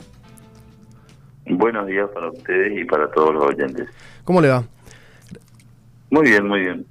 Buenos 1.46 1.86
días 1.86 2.10
para 2.12 2.32
ustedes 2.32 2.76
y 2.76 2.84
para 2.84 3.08
todos 3.12 3.34
los 3.34 3.44
oyentes. 3.44 3.88
¿Cómo 4.24 4.40
le 4.40 4.48
va? 4.48 4.64
Muy 6.10 6.28
bien, 6.28 6.48
muy 6.48 6.58
bien. 6.58 6.86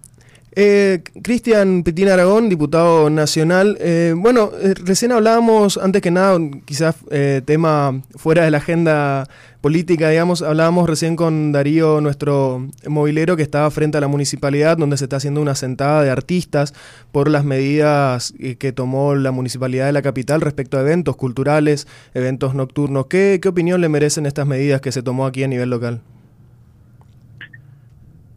Eh, 0.53 1.01
Cristian 1.23 1.83
Pitín 1.83 2.09
Aragón, 2.09 2.49
diputado 2.49 3.09
nacional. 3.09 3.77
Eh, 3.79 4.13
bueno, 4.17 4.51
eh, 4.61 4.73
recién 4.73 5.13
hablábamos, 5.13 5.77
antes 5.77 6.01
que 6.01 6.11
nada, 6.11 6.37
quizás 6.65 6.95
eh, 7.09 7.41
tema 7.45 8.01
fuera 8.15 8.43
de 8.43 8.51
la 8.51 8.57
agenda 8.57 9.29
política, 9.61 10.09
digamos, 10.09 10.41
hablábamos 10.41 10.89
recién 10.89 11.15
con 11.15 11.51
Darío, 11.53 12.01
nuestro 12.01 12.67
movilero, 12.87 13.37
que 13.37 13.43
estaba 13.43 13.69
frente 13.71 13.97
a 13.97 14.01
la 14.01 14.07
municipalidad, 14.07 14.75
donde 14.75 14.97
se 14.97 15.05
está 15.05 15.17
haciendo 15.17 15.39
una 15.41 15.55
sentada 15.55 16.03
de 16.03 16.09
artistas 16.09 16.73
por 17.11 17.29
las 17.29 17.45
medidas 17.45 18.33
eh, 18.39 18.55
que 18.55 18.73
tomó 18.73 19.15
la 19.15 19.31
municipalidad 19.31 19.85
de 19.85 19.93
la 19.93 20.01
capital 20.01 20.41
respecto 20.41 20.77
a 20.77 20.81
eventos 20.81 21.15
culturales, 21.15 21.87
eventos 22.13 22.55
nocturnos. 22.55 23.05
¿Qué, 23.05 23.39
qué 23.41 23.47
opinión 23.47 23.79
le 23.79 23.87
merecen 23.87 24.25
estas 24.25 24.47
medidas 24.47 24.81
que 24.81 24.91
se 24.91 25.03
tomó 25.03 25.25
aquí 25.27 25.43
a 25.43 25.47
nivel 25.47 25.69
local? 25.69 26.01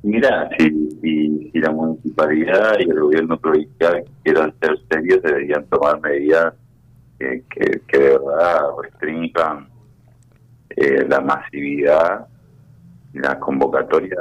Mira, 0.04 0.50
si, 0.58 0.90
si, 1.00 1.50
si 1.50 1.58
la 1.60 1.70
municipalidad 1.70 2.78
y 2.78 2.90
el 2.90 3.00
gobierno 3.00 3.38
provincial 3.38 4.04
quieran 4.22 4.52
ser 4.60 4.78
serios, 4.90 5.22
deberían 5.22 5.64
tomar 5.64 5.98
medidas 5.98 6.52
que, 7.18 7.42
que, 7.48 7.80
que 7.88 7.98
de 7.98 8.18
verdad 8.18 8.60
restrinjan 8.82 9.66
eh, 10.76 11.06
la 11.08 11.22
masividad 11.22 12.26
y 13.14 13.18
la 13.18 13.40
convocatoria 13.40 14.18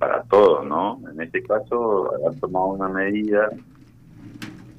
para 0.00 0.24
todos, 0.24 0.66
¿no? 0.66 1.00
En 1.08 1.20
este 1.20 1.44
caso, 1.44 2.10
han 2.28 2.40
tomado 2.40 2.66
una 2.66 2.88
medida 2.88 3.50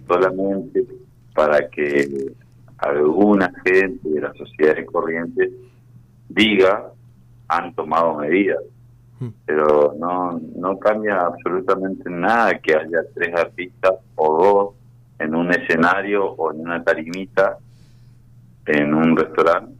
solamente 0.05 0.85
para 1.33 1.69
que 1.69 2.33
alguna 2.79 3.53
gente 3.63 4.09
de 4.09 4.19
la 4.19 4.33
sociedad 4.33 4.75
de 4.75 4.85
corrientes 4.85 5.49
diga 6.27 6.91
han 7.47 7.73
tomado 7.73 8.15
medidas 8.15 8.59
pero 9.45 9.95
no 9.97 10.39
no 10.57 10.77
cambia 10.77 11.21
absolutamente 11.25 12.09
nada 12.09 12.57
que 12.59 12.75
haya 12.75 12.99
tres 13.13 13.33
artistas 13.35 13.93
o 14.15 14.43
dos 14.43 14.73
en 15.19 15.33
un 15.35 15.51
escenario 15.51 16.25
o 16.33 16.51
en 16.51 16.59
una 16.61 16.83
tarimita 16.83 17.57
en 18.65 18.93
un 18.93 19.15
restaurante 19.15 19.73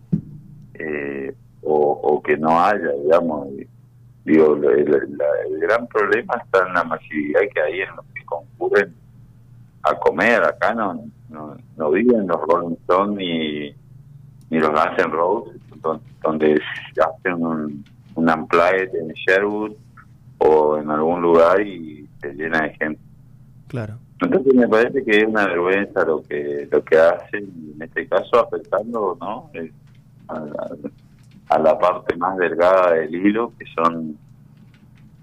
eh, 0.76 1.34
o, 1.64 1.74
o 2.04 2.22
que 2.22 2.38
no 2.38 2.60
haya 2.64 2.92
digamos. 3.04 3.48
Digo 4.24 4.56
el, 4.56 5.18
gran 5.60 5.86
problema 5.88 6.34
está 6.44 6.66
en 6.68 6.74
la 6.74 6.84
masividad 6.84 7.42
que 7.54 7.62
hay 7.62 7.82
en 7.82 7.96
los 7.96 8.06
que 8.16 8.26
concurren 8.26 8.94
a 9.84 9.94
comer. 10.00 10.44
Acá 10.44 10.74
no 10.74 11.04
no, 11.30 11.56
no 11.78 11.92
viven 11.92 12.26
los 12.28 12.42
Rolling 12.42 12.76
Stones 12.84 13.18
ni 13.18 13.76
ni 14.50 14.60
los 14.60 14.70
Guns 14.72 14.98
N' 14.98 15.12
Roses 15.12 15.62
don- 15.82 16.02
donde 16.24 16.60
hacen 17.04 17.44
un, 17.46 17.84
un 18.16 18.30
unplugged 18.30 18.96
en 18.96 19.08
Sherwood 19.14 19.74
o 20.40 20.78
en 20.78 20.90
algún 20.90 21.22
lugar 21.22 21.62
y 21.62 22.08
se 22.22 22.34
llena 22.34 22.62
de 22.64 22.74
gente. 22.76 23.02
Claro. 23.68 23.96
Entonces 24.22 24.54
me 24.54 24.68
parece 24.68 25.04
que 25.04 25.18
es 25.18 25.26
una 25.26 25.48
vergüenza 25.48 26.06
lo 26.06 26.24
que 26.24 26.68
lo 26.72 26.84
que 26.84 26.98
hacen, 26.98 27.52
en 27.76 27.82
este 27.82 28.08
caso 28.08 28.40
afectando 28.40 29.18
no 29.20 29.50
Eh, 29.54 29.72
a, 30.28 30.40
la, 30.40 30.70
a 31.50 31.60
la 31.60 31.78
parte 31.78 32.16
más 32.18 32.36
delgada 32.38 32.94
del 32.94 33.14
hilo, 33.14 33.54
que 33.60 33.66
son 33.76 34.18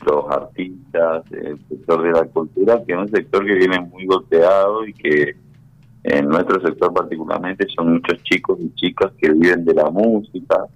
los 0.06 0.30
artistas, 0.30 1.24
el 1.32 1.58
sector 1.68 2.02
de 2.02 2.12
la 2.12 2.24
cultura, 2.24 2.82
que 2.84 2.92
es 2.92 2.98
un 2.98 3.08
sector 3.08 3.44
que 3.44 3.54
viene 3.54 3.80
muy 3.80 4.06
golpeado 4.06 4.86
y 4.86 4.92
que 4.92 5.36
en 6.04 6.28
nuestro 6.28 6.60
sector 6.60 6.92
particularmente 6.92 7.66
son 7.74 7.94
muchos 7.94 8.22
chicos 8.24 8.58
y 8.60 8.72
chicas 8.74 9.12
que 9.18 9.32
viven 9.32 9.64
de 9.64 9.74
la 9.74 9.90
música 9.90 10.66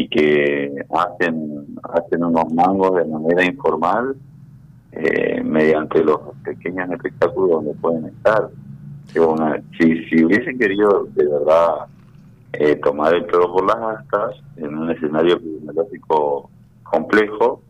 y 0.00 0.08
que 0.08 0.84
hacen 0.90 1.66
hacen 1.82 2.24
unos 2.24 2.52
mangos 2.54 2.96
de 2.96 3.04
manera 3.04 3.44
informal 3.44 4.16
eh, 4.92 5.42
mediante 5.44 6.02
los 6.02 6.20
pequeños 6.44 6.90
espectáculos 6.90 7.50
donde 7.50 7.74
pueden 7.74 8.06
estar. 8.06 8.48
Una- 9.16 9.60
si, 9.78 10.04
si 10.04 10.24
hubiesen 10.24 10.58
querido 10.58 11.06
de 11.14 11.26
verdad 11.26 11.86
eh, 12.52 12.76
tomar 12.76 13.14
el 13.14 13.26
toro 13.26 13.52
por 13.52 13.66
las 13.66 13.98
astas 13.98 14.36
en 14.56 14.76
un 14.76 14.90
escenario 14.90 15.34
epidemiológico 15.34 16.48
complejo, 16.84 17.62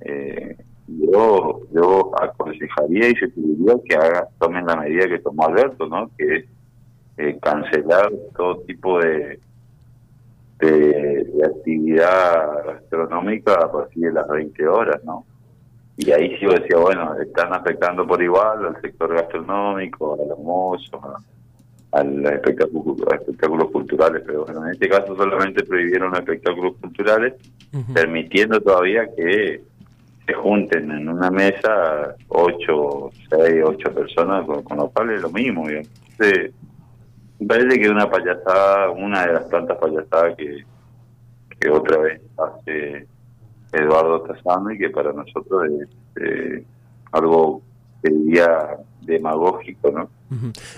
eh, 0.00 0.56
yo 0.86 1.60
yo 1.74 2.12
aconsejaría 2.20 3.10
y 3.10 3.14
sugeriría 3.16 3.74
que 3.84 3.94
haga, 3.96 4.28
tomen 4.40 4.64
la 4.66 4.76
medida 4.76 5.06
que 5.08 5.18
tomó 5.18 5.46
Alberto, 5.46 5.86
¿no? 5.86 6.10
Que 6.16 6.36
es 6.36 6.44
eh, 7.18 7.38
cancelar 7.42 8.10
todo 8.36 8.58
tipo 8.60 8.98
de, 9.00 9.38
de, 10.58 11.24
de 11.24 11.46
actividad 11.46 12.64
gastronómica 12.66 13.54
a 13.54 13.70
partir 13.70 14.06
de 14.06 14.12
las 14.12 14.28
20 14.28 14.66
horas, 14.66 15.02
¿no? 15.04 15.24
Y 15.96 16.12
ahí 16.12 16.30
sí 16.36 16.42
yo 16.42 16.52
decía, 16.52 16.76
bueno, 16.76 17.14
están 17.20 17.52
afectando 17.52 18.06
por 18.06 18.22
igual 18.22 18.66
al 18.66 18.80
sector 18.80 19.12
gastronómico, 19.14 20.14
a 20.14 20.26
los 20.28 20.38
mozos, 20.38 21.00
a, 21.02 21.98
a 21.98 22.02
espectáculos 22.02 23.70
culturales, 23.72 24.22
pero 24.24 24.44
bueno, 24.44 24.64
en 24.66 24.74
este 24.74 24.88
caso 24.88 25.16
solamente 25.16 25.64
prohibieron 25.64 26.10
los 26.10 26.20
espectáculos 26.20 26.76
culturales, 26.80 27.34
permitiendo 27.92 28.60
todavía 28.60 29.08
que 29.16 29.60
se 30.24 30.34
junten 30.34 30.90
en 30.90 31.08
una 31.08 31.30
mesa 31.30 32.14
ocho, 32.28 33.10
seis, 33.28 33.62
ocho 33.64 33.92
personas, 33.92 34.46
con, 34.46 34.62
con 34.62 34.76
lo 34.76 34.90
cual 34.90 35.10
es 35.10 35.22
lo 35.22 35.30
mismo. 35.30 35.68
Entonces, 35.68 36.52
me 37.40 37.46
parece 37.46 37.80
que 37.80 37.88
una 37.88 38.10
payasada, 38.10 38.90
una 38.90 39.26
de 39.26 39.32
las 39.34 39.48
tantas 39.48 39.78
payasadas 39.78 40.36
que, 40.36 40.64
que 41.60 41.70
otra 41.70 41.98
vez 41.98 42.20
hace 42.36 43.06
Eduardo 43.72 44.22
Tazano 44.22 44.70
y 44.72 44.78
que 44.78 44.90
para 44.90 45.12
nosotros 45.12 45.64
es 45.80 45.88
eh, 46.22 46.64
algo 47.12 47.62
te 48.02 48.10
diría, 48.10 48.48
demagógico, 49.02 49.90
¿no? 49.90 50.10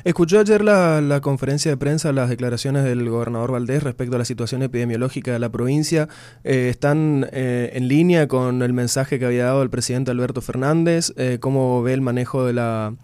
Escuchó 0.04 0.38
ayer 0.38 0.62
la, 0.62 1.00
la 1.00 1.20
conferencia 1.20 1.70
de 1.70 1.76
prensa, 1.76 2.12
las 2.12 2.30
declaraciones 2.30 2.84
del 2.84 3.08
gobernador 3.10 3.52
Valdés 3.52 3.82
respecto 3.82 4.14
a 4.14 4.18
la 4.18 4.24
situación 4.24 4.62
epidemiológica 4.62 5.32
de 5.32 5.38
la 5.40 5.48
provincia. 5.48 6.08
Eh, 6.44 6.68
¿Están 6.70 7.26
eh, 7.32 7.70
en 7.74 7.88
línea 7.88 8.28
con 8.28 8.62
el 8.62 8.72
mensaje 8.72 9.18
que 9.18 9.26
había 9.26 9.46
dado 9.46 9.62
el 9.62 9.70
presidente 9.70 10.12
Alberto 10.12 10.40
Fernández? 10.40 11.12
Eh, 11.16 11.38
¿Cómo 11.40 11.82
ve 11.82 11.94
el 11.94 12.00
manejo 12.00 12.46
de 12.46 12.52
la, 12.52 12.94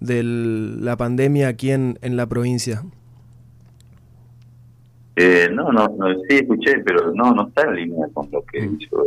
de 0.00 0.22
la 0.24 0.96
pandemia 0.96 1.48
aquí 1.48 1.70
en, 1.70 1.98
en 2.02 2.16
la 2.16 2.26
provincia? 2.26 2.82
Eh, 5.16 5.48
no, 5.52 5.70
no, 5.72 5.88
no, 5.88 6.06
sí 6.28 6.36
escuché, 6.36 6.78
pero 6.80 7.12
no, 7.12 7.32
no 7.34 7.48
está 7.48 7.62
en 7.68 7.74
línea 7.76 8.06
con 8.14 8.30
lo 8.30 8.42
que 8.44 8.58
hizo 8.64 9.04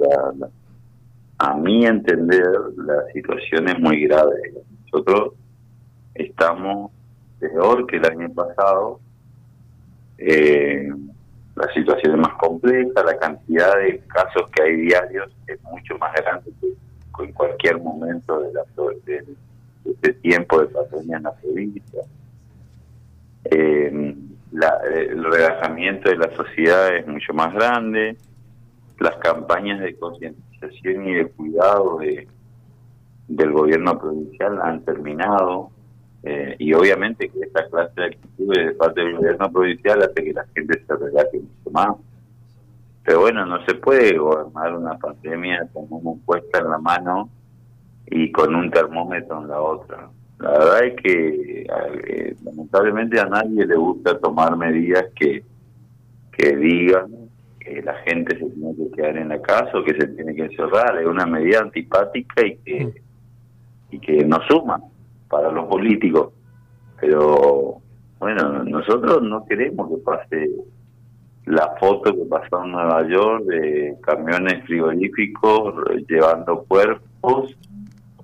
la- 0.00 0.32
la- 0.38 0.50
A 1.38 1.56
mi 1.56 1.84
entender, 1.84 2.46
la 2.76 3.04
situación 3.12 3.68
es 3.68 3.78
muy 3.80 4.02
grave. 4.06 4.52
Nosotros 4.84 5.34
estamos 6.14 6.92
peor 7.40 7.84
que 7.86 7.96
el 7.96 8.06
año 8.06 8.32
pasado. 8.32 9.00
Eh, 10.18 10.88
la 11.56 11.72
situación 11.74 12.12
es 12.14 12.18
más 12.20 12.34
compleja, 12.38 13.02
la 13.04 13.18
cantidad 13.18 13.76
de 13.76 13.98
casos 14.06 14.48
que 14.54 14.62
hay 14.62 14.76
diarios 14.82 15.30
es 15.48 15.60
mucho 15.64 15.98
más 15.98 16.12
grande 16.14 16.50
que 16.60 17.24
en 17.24 17.32
cualquier 17.32 17.80
momento 17.80 18.40
de, 18.40 18.52
la, 18.54 18.62
de, 19.04 19.22
de 19.22 19.90
este 19.90 20.12
tiempo 20.14 20.60
de 20.60 20.66
pandemia 20.68 21.16
en 21.18 21.22
la 21.24 21.32
provincia. 21.34 22.02
Eh, 23.44 24.14
la- 24.52 24.78
el 24.94 25.24
relajamiento 25.24 26.10
de 26.10 26.16
la 26.16 26.34
sociedad 26.36 26.94
es 26.94 27.06
mucho 27.06 27.32
más 27.32 27.52
grande, 27.54 28.16
las 28.98 29.16
campañas 29.16 29.80
de 29.80 29.96
concientización 29.98 31.08
y 31.08 31.14
de 31.14 31.26
cuidado 31.28 31.98
de, 31.98 32.28
del 33.28 33.52
gobierno 33.52 33.98
provincial 33.98 34.60
han 34.62 34.84
terminado 34.84 35.70
eh, 36.24 36.54
y 36.58 36.72
obviamente 36.72 37.28
que 37.28 37.40
esta 37.40 37.66
clase 37.68 38.00
de 38.00 38.06
actitudes 38.06 38.66
de 38.66 38.72
parte 38.74 39.00
del 39.00 39.16
gobierno 39.16 39.50
provincial 39.50 40.02
hace 40.02 40.24
que 40.24 40.32
la 40.32 40.46
gente 40.54 40.84
se 40.86 40.94
relaje 40.96 41.40
mucho 41.40 41.70
más. 41.72 41.96
Pero 43.04 43.20
bueno, 43.22 43.44
no 43.44 43.64
se 43.64 43.74
puede 43.74 44.16
gobernar 44.16 44.76
una 44.76 44.96
pandemia 44.98 45.66
con 45.72 45.86
una 45.90 46.12
encuesta 46.12 46.60
en 46.60 46.70
la 46.70 46.78
mano 46.78 47.28
y 48.06 48.30
con 48.30 48.54
un 48.54 48.70
termómetro 48.70 49.42
en 49.42 49.48
la 49.48 49.60
otra. 49.60 50.08
La 50.42 50.50
verdad 50.50 50.84
es 50.86 51.00
que 51.00 51.62
eh, 51.62 52.36
lamentablemente 52.44 53.20
a 53.20 53.26
nadie 53.26 53.64
le 53.64 53.76
gusta 53.76 54.18
tomar 54.18 54.56
medidas 54.56 55.04
que, 55.14 55.44
que 56.32 56.56
digan 56.56 57.12
que 57.60 57.80
la 57.80 57.94
gente 57.98 58.36
se 58.36 58.46
tiene 58.46 58.74
que 58.74 58.90
quedar 58.90 59.18
en 59.18 59.28
la 59.28 59.40
casa 59.40 59.70
o 59.78 59.84
que 59.84 59.94
se 59.94 60.08
tiene 60.08 60.34
que 60.34 60.46
encerrar. 60.46 61.00
Es 61.00 61.06
una 61.06 61.26
medida 61.26 61.60
antipática 61.60 62.44
y 62.44 62.56
que, 62.56 62.92
y 63.92 63.98
que 64.00 64.24
no 64.24 64.38
suma 64.48 64.82
para 65.28 65.52
los 65.52 65.66
políticos. 65.68 66.32
Pero 67.00 67.76
bueno, 68.18 68.64
nosotros 68.64 69.22
no 69.22 69.46
queremos 69.46 69.90
que 69.90 69.96
pase 69.98 70.50
la 71.44 71.72
foto 71.78 72.12
que 72.16 72.24
pasó 72.24 72.64
en 72.64 72.72
Nueva 72.72 73.06
York 73.06 73.44
de 73.44 73.94
camiones 74.02 74.64
frigoríficos 74.64 75.74
llevando 76.08 76.64
cuerpos 76.64 77.56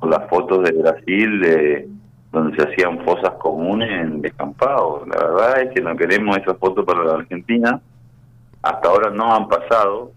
o 0.01 0.07
las 0.09 0.29
fotos 0.29 0.65
de 0.65 0.73
Brasil 0.83 1.41
de 1.41 1.98
donde 2.33 2.57
se 2.57 2.69
hacían 2.69 3.05
fosas 3.05 3.33
comunes 3.39 3.91
en 3.91 4.21
descampados. 4.21 5.07
La 5.09 5.17
verdad 5.17 5.63
es 5.63 5.75
que 5.75 5.81
no 5.81 5.97
queremos 5.97 6.37
esas 6.37 6.59
fotos 6.59 6.85
para 6.85 7.05
la 7.05 7.15
Argentina. 7.15 7.81
Hasta 8.63 8.89
ahora 8.89 9.11
no 9.11 9.35
han 9.35 9.49
pasado 9.49 10.13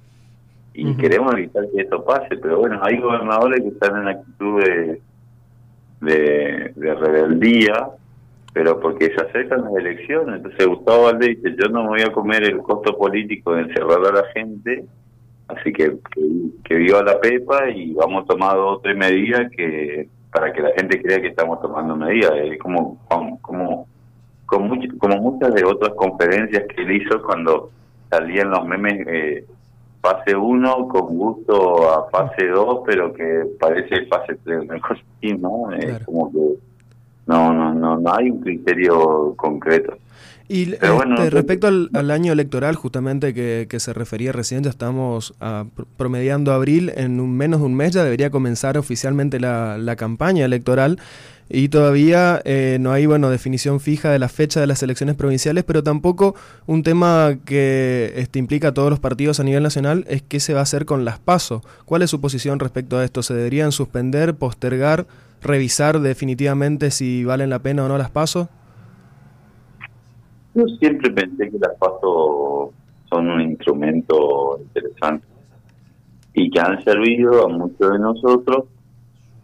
y 0.73 0.95
queremos 0.95 1.33
evitar 1.33 1.63
que 1.73 1.81
esto 1.81 2.03
pase. 2.03 2.37
Pero 2.37 2.59
bueno, 2.59 2.79
hay 2.83 2.97
gobernadores 2.97 3.61
que 3.61 3.69
están 3.69 4.01
en 4.01 4.07
actitud 4.09 4.63
de, 4.63 5.01
de, 6.01 6.73
de 6.75 6.93
rebeldía, 6.95 7.89
pero 8.53 8.79
porque 8.79 9.13
se 9.15 9.21
acercan 9.21 9.63
las 9.63 9.75
elecciones. 9.75 10.37
Entonces 10.37 10.67
Gustavo 10.67 11.03
Valdés 11.03 11.41
dice, 11.41 11.55
yo 11.57 11.69
no 11.69 11.83
me 11.83 11.89
voy 11.89 12.01
a 12.01 12.11
comer 12.11 12.43
el 12.43 12.57
costo 12.59 12.97
político 12.97 13.53
de 13.53 13.61
encerrar 13.61 13.99
a 14.05 14.11
la 14.11 14.25
gente, 14.33 14.83
así 15.47 15.71
que 15.71 15.97
que, 16.13 16.21
que 16.63 16.75
viva 16.75 17.03
la 17.03 17.19
pepa 17.19 17.69
y 17.69 17.93
vamos 17.93 18.23
a 18.23 18.27
tomar 18.27 18.55
dos 18.55 18.77
o 18.77 18.81
tres 18.81 18.97
medidas 18.97 19.49
que 19.55 20.09
para 20.31 20.51
que 20.53 20.61
la 20.61 20.71
gente 20.71 21.01
crea 21.01 21.21
que 21.21 21.27
estamos 21.27 21.61
tomando 21.61 21.95
medidas. 21.95 22.33
Es 22.35 22.57
como, 22.59 22.97
como, 23.07 23.39
como, 24.45 24.65
much- 24.67 24.97
como 24.97 25.17
muchas 25.17 25.53
de 25.53 25.63
otras 25.65 25.93
conferencias 25.95 26.63
que 26.67 26.81
él 26.83 26.91
hizo 27.01 27.21
cuando 27.23 27.69
salían 28.09 28.49
los 28.51 28.65
memes 28.65 29.05
eh, 29.07 29.45
fase 30.01 30.35
1 30.35 30.87
con 30.87 31.17
gusto 31.17 31.89
a 31.93 32.09
fase 32.09 32.47
2, 32.47 32.81
pero 32.85 33.13
que 33.13 33.45
parece 33.59 34.05
fase 34.07 34.35
3, 34.43 34.61
una 34.61 34.79
cosa 34.79 35.01
así, 35.17 35.33
¿no? 35.33 35.71
Como 36.05 36.31
que 36.31 36.39
no, 37.27 37.53
no, 37.53 37.73
no, 37.73 37.97
no 37.97 38.13
hay 38.13 38.29
un 38.31 38.41
criterio 38.41 39.33
concreto. 39.35 39.95
Y 40.53 40.65
Pero 40.65 40.95
bueno, 40.95 41.15
no 41.15 41.23
sé. 41.23 41.29
respecto 41.29 41.67
al, 41.67 41.89
al 41.93 42.11
año 42.11 42.33
electoral, 42.33 42.75
justamente 42.75 43.33
que, 43.33 43.67
que 43.69 43.79
se 43.79 43.93
refería 43.93 44.33
recién, 44.33 44.63
ya 44.63 44.69
estamos 44.69 45.33
ah, 45.39 45.63
pr- 45.77 45.85
promediando 45.95 46.51
abril, 46.51 46.91
en 46.97 47.21
un, 47.21 47.37
menos 47.37 47.61
de 47.61 47.67
un 47.67 47.73
mes 47.75 47.93
ya 47.93 48.03
debería 48.03 48.29
comenzar 48.31 48.77
oficialmente 48.77 49.39
la, 49.39 49.77
la 49.77 49.95
campaña 49.95 50.43
electoral 50.43 50.99
y 51.49 51.69
todavía 51.69 52.41
eh, 52.43 52.77
no 52.81 52.91
hay 52.91 53.05
bueno 53.05 53.29
definición 53.29 53.79
fija 53.79 54.09
de 54.11 54.19
la 54.19 54.27
fecha 54.29 54.59
de 54.59 54.67
las 54.67 54.83
elecciones 54.83 55.15
provinciales, 55.15 55.63
pero 55.63 55.83
tampoco 55.83 56.35
un 56.65 56.83
tema 56.83 57.37
que 57.45 58.13
este, 58.17 58.39
implica 58.39 58.69
a 58.69 58.73
todos 58.73 58.89
los 58.89 58.99
partidos 58.99 59.39
a 59.39 59.43
nivel 59.43 59.63
nacional 59.63 60.05
es 60.09 60.21
qué 60.21 60.39
se 60.41 60.53
va 60.53 60.59
a 60.59 60.63
hacer 60.63 60.85
con 60.85 61.05
las 61.05 61.17
PASO. 61.19 61.61
¿Cuál 61.85 62.01
es 62.01 62.09
su 62.09 62.19
posición 62.19 62.59
respecto 62.59 62.97
a 62.97 63.03
esto? 63.05 63.23
¿Se 63.23 63.33
deberían 63.33 63.71
suspender, 63.71 64.35
postergar, 64.35 65.05
revisar 65.41 65.99
definitivamente 66.01 66.91
si 66.91 67.23
valen 67.23 67.49
la 67.49 67.59
pena 67.59 67.85
o 67.85 67.87
no 67.87 67.97
las 67.97 68.09
PASO? 68.11 68.49
Yo 70.53 70.67
siempre 70.79 71.09
pensé 71.11 71.49
que 71.49 71.57
las 71.59 71.75
PASO 71.77 72.73
son 73.09 73.29
un 73.29 73.41
instrumento 73.41 74.59
interesante 74.61 75.25
y 76.33 76.49
que 76.49 76.59
han 76.59 76.83
servido 76.83 77.45
a 77.45 77.49
muchos 77.49 77.91
de 77.91 77.99
nosotros, 77.99 78.65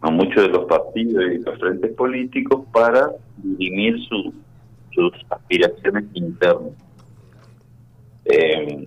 a 0.00 0.10
muchos 0.10 0.42
de 0.42 0.48
los 0.48 0.64
partidos 0.66 1.24
y 1.32 1.38
los 1.38 1.58
frentes 1.58 1.92
políticos 1.94 2.66
para 2.72 3.10
dirimir 3.36 3.98
su- 4.08 4.32
sus 4.92 5.12
aspiraciones 5.30 6.04
internas. 6.14 6.72
Eh, 8.24 8.86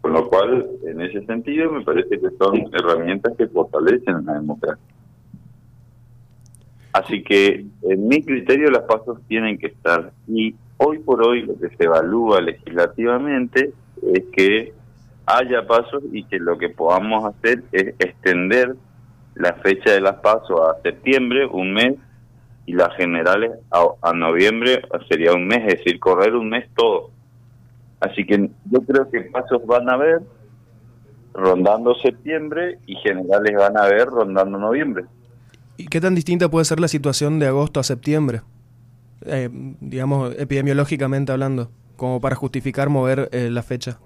con 0.00 0.12
lo 0.12 0.28
cual, 0.28 0.66
en 0.84 1.00
ese 1.00 1.24
sentido, 1.26 1.72
me 1.72 1.82
parece 1.82 2.20
que 2.20 2.30
son 2.38 2.68
herramientas 2.72 3.34
que 3.36 3.48
fortalecen 3.48 4.24
la 4.24 4.34
democracia. 4.34 4.84
Así 6.92 7.22
que, 7.22 7.66
en 7.82 8.08
mi 8.08 8.22
criterio, 8.22 8.70
las 8.70 8.82
pasos 8.82 9.18
tienen 9.26 9.58
que 9.58 9.66
estar. 9.66 10.12
Y 10.28 10.54
hoy 10.78 10.98
por 10.98 11.26
hoy 11.26 11.42
lo 11.42 11.58
que 11.58 11.74
se 11.76 11.84
evalúa 11.84 12.40
legislativamente 12.40 13.72
es 14.02 14.24
que 14.32 14.72
haya 15.26 15.66
pasos 15.66 16.02
y 16.12 16.24
que 16.24 16.38
lo 16.38 16.56
que 16.58 16.68
podamos 16.68 17.24
hacer 17.24 17.64
es 17.72 17.94
extender 17.98 18.76
la 19.34 19.54
fecha 19.54 19.92
de 19.92 20.00
las 20.00 20.16
pasos 20.16 20.60
a 20.60 20.80
septiembre, 20.82 21.46
un 21.46 21.72
mes, 21.72 21.94
y 22.64 22.72
las 22.72 22.94
generales 22.96 23.52
a, 23.70 23.86
a 24.02 24.12
noviembre 24.12 24.82
sería 25.08 25.32
un 25.32 25.46
mes, 25.46 25.60
es 25.66 25.78
decir, 25.78 26.00
correr 26.00 26.34
un 26.34 26.48
mes 26.48 26.68
todo. 26.74 27.10
Así 28.00 28.24
que 28.26 28.50
yo 28.70 28.80
creo 28.80 29.08
que 29.10 29.22
pasos 29.22 29.64
van 29.66 29.88
a 29.88 29.94
haber 29.94 30.22
rondando 31.32 31.94
septiembre 31.96 32.78
y 32.86 32.96
generales 32.96 33.54
van 33.56 33.76
a 33.76 33.84
haber 33.84 34.06
rondando 34.06 34.58
noviembre. 34.58 35.04
¿Y 35.76 35.86
qué 35.86 36.00
tan 36.00 36.14
distinta 36.14 36.48
puede 36.48 36.64
ser 36.64 36.80
la 36.80 36.88
situación 36.88 37.38
de 37.38 37.46
agosto 37.46 37.78
a 37.78 37.84
septiembre? 37.84 38.40
Eh, 39.24 39.48
digamos, 39.80 40.34
epidemiológicamente 40.38 41.32
hablando, 41.32 41.70
como 41.96 42.20
para 42.20 42.36
justificar 42.36 42.88
mover 42.88 43.28
eh, 43.32 43.48
la 43.50 43.62
fecha. 43.62 43.98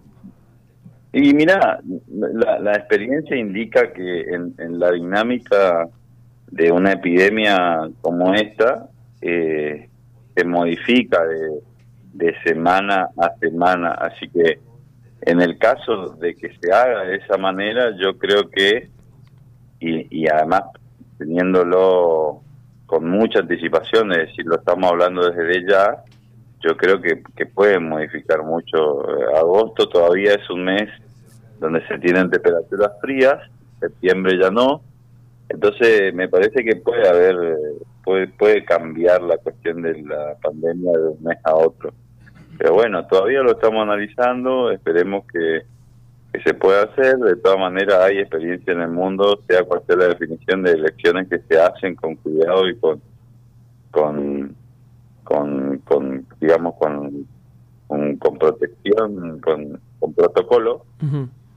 Y 1.13 1.35
mira, 1.35 1.81
la, 2.09 2.73
experiencia 2.73 3.37
indica 3.37 3.93
que 3.93 4.21
en, 4.33 4.79
la 4.79 4.93
dinámica 4.93 5.89
de 6.53 6.71
una 6.71 6.93
epidemia 6.93 7.91
como 8.01 8.33
esta, 8.35 8.89
eh, 9.21 9.89
se 10.37 10.45
modifica 10.45 11.25
de, 11.25 11.61
de 12.13 12.35
semana 12.45 13.09
a 13.19 13.35
semana. 13.41 13.91
Así 13.91 14.29
que 14.29 14.61
en 15.23 15.41
el 15.41 15.59
caso 15.59 16.17
de 16.21 16.37
que 16.37 16.53
se 16.61 16.73
haga 16.73 17.03
de 17.03 17.17
esa 17.17 17.37
manera, 17.37 17.91
yo 18.01 18.17
creo 18.17 18.49
que, 18.49 18.89
y, 19.81 20.23
y 20.23 20.29
además 20.29 20.63
teniéndolo 21.19 22.43
con 22.91 23.09
mucha 23.09 23.39
anticipación, 23.39 24.11
es 24.11 24.27
decir, 24.27 24.45
lo 24.47 24.57
estamos 24.57 24.91
hablando 24.91 25.31
desde 25.31 25.65
ya, 25.65 26.03
yo 26.59 26.77
creo 26.77 27.01
que, 27.01 27.23
que 27.37 27.47
pueden 27.47 27.89
modificar 27.89 28.43
mucho. 28.43 29.09
Eh, 29.09 29.39
Agosto 29.39 29.89
todavía 29.89 30.35
es 30.35 30.51
un 30.51 30.65
mes 30.65 30.91
donde 31.61 31.87
se 31.87 32.01
tienen 32.01 32.29
temperaturas 32.29 32.91
frías, 33.01 33.37
septiembre 33.79 34.37
ya 34.43 34.51
no. 34.51 34.83
Entonces 35.49 36.13
me 36.15 36.29
parece 36.29 36.65
que 36.65 36.75
puede 36.75 37.09
haber, 37.09 37.37
puede, 38.03 38.27
puede 38.27 38.65
cambiar 38.65 39.23
la 39.23 39.37
cuestión 39.39 39.83
de 39.83 40.03
la 40.03 40.35
pandemia 40.43 40.91
de 40.91 41.09
un 41.11 41.23
mes 41.23 41.39
a 41.45 41.55
otro. 41.55 41.93
Pero 42.59 42.75
bueno, 42.75 43.07
todavía 43.07 43.41
lo 43.43 43.53
estamos 43.53 43.85
analizando, 43.85 44.73
esperemos 44.73 45.25
que, 45.33 45.63
que 46.33 46.41
se 46.43 46.55
puede 46.55 46.83
hacer. 46.83 47.17
De 47.19 47.37
todas 47.37 47.59
maneras, 47.59 47.99
hay 48.01 48.19
experiencia 48.19 48.73
en 48.73 48.81
el 48.81 48.91
mundo, 48.91 49.41
sea 49.49 49.65
cual 49.65 49.83
sea 49.87 49.97
la 49.97 50.09
definición 50.09 50.63
de 50.63 50.73
elecciones 50.73 51.29
que 51.29 51.41
se 51.41 51.61
hacen 51.61 51.95
con 51.97 52.17
cuidado 52.17 52.69
y 52.69 52.77
con, 52.77 53.01
con, 53.91 54.55
con, 55.25 55.79
con 55.79 56.27
digamos, 56.41 56.75
con, 56.75 57.27
con, 57.87 58.17
con 58.17 58.39
protección, 58.39 59.41
con, 59.41 59.81
con 59.99 60.13
protocolo. 60.15 60.85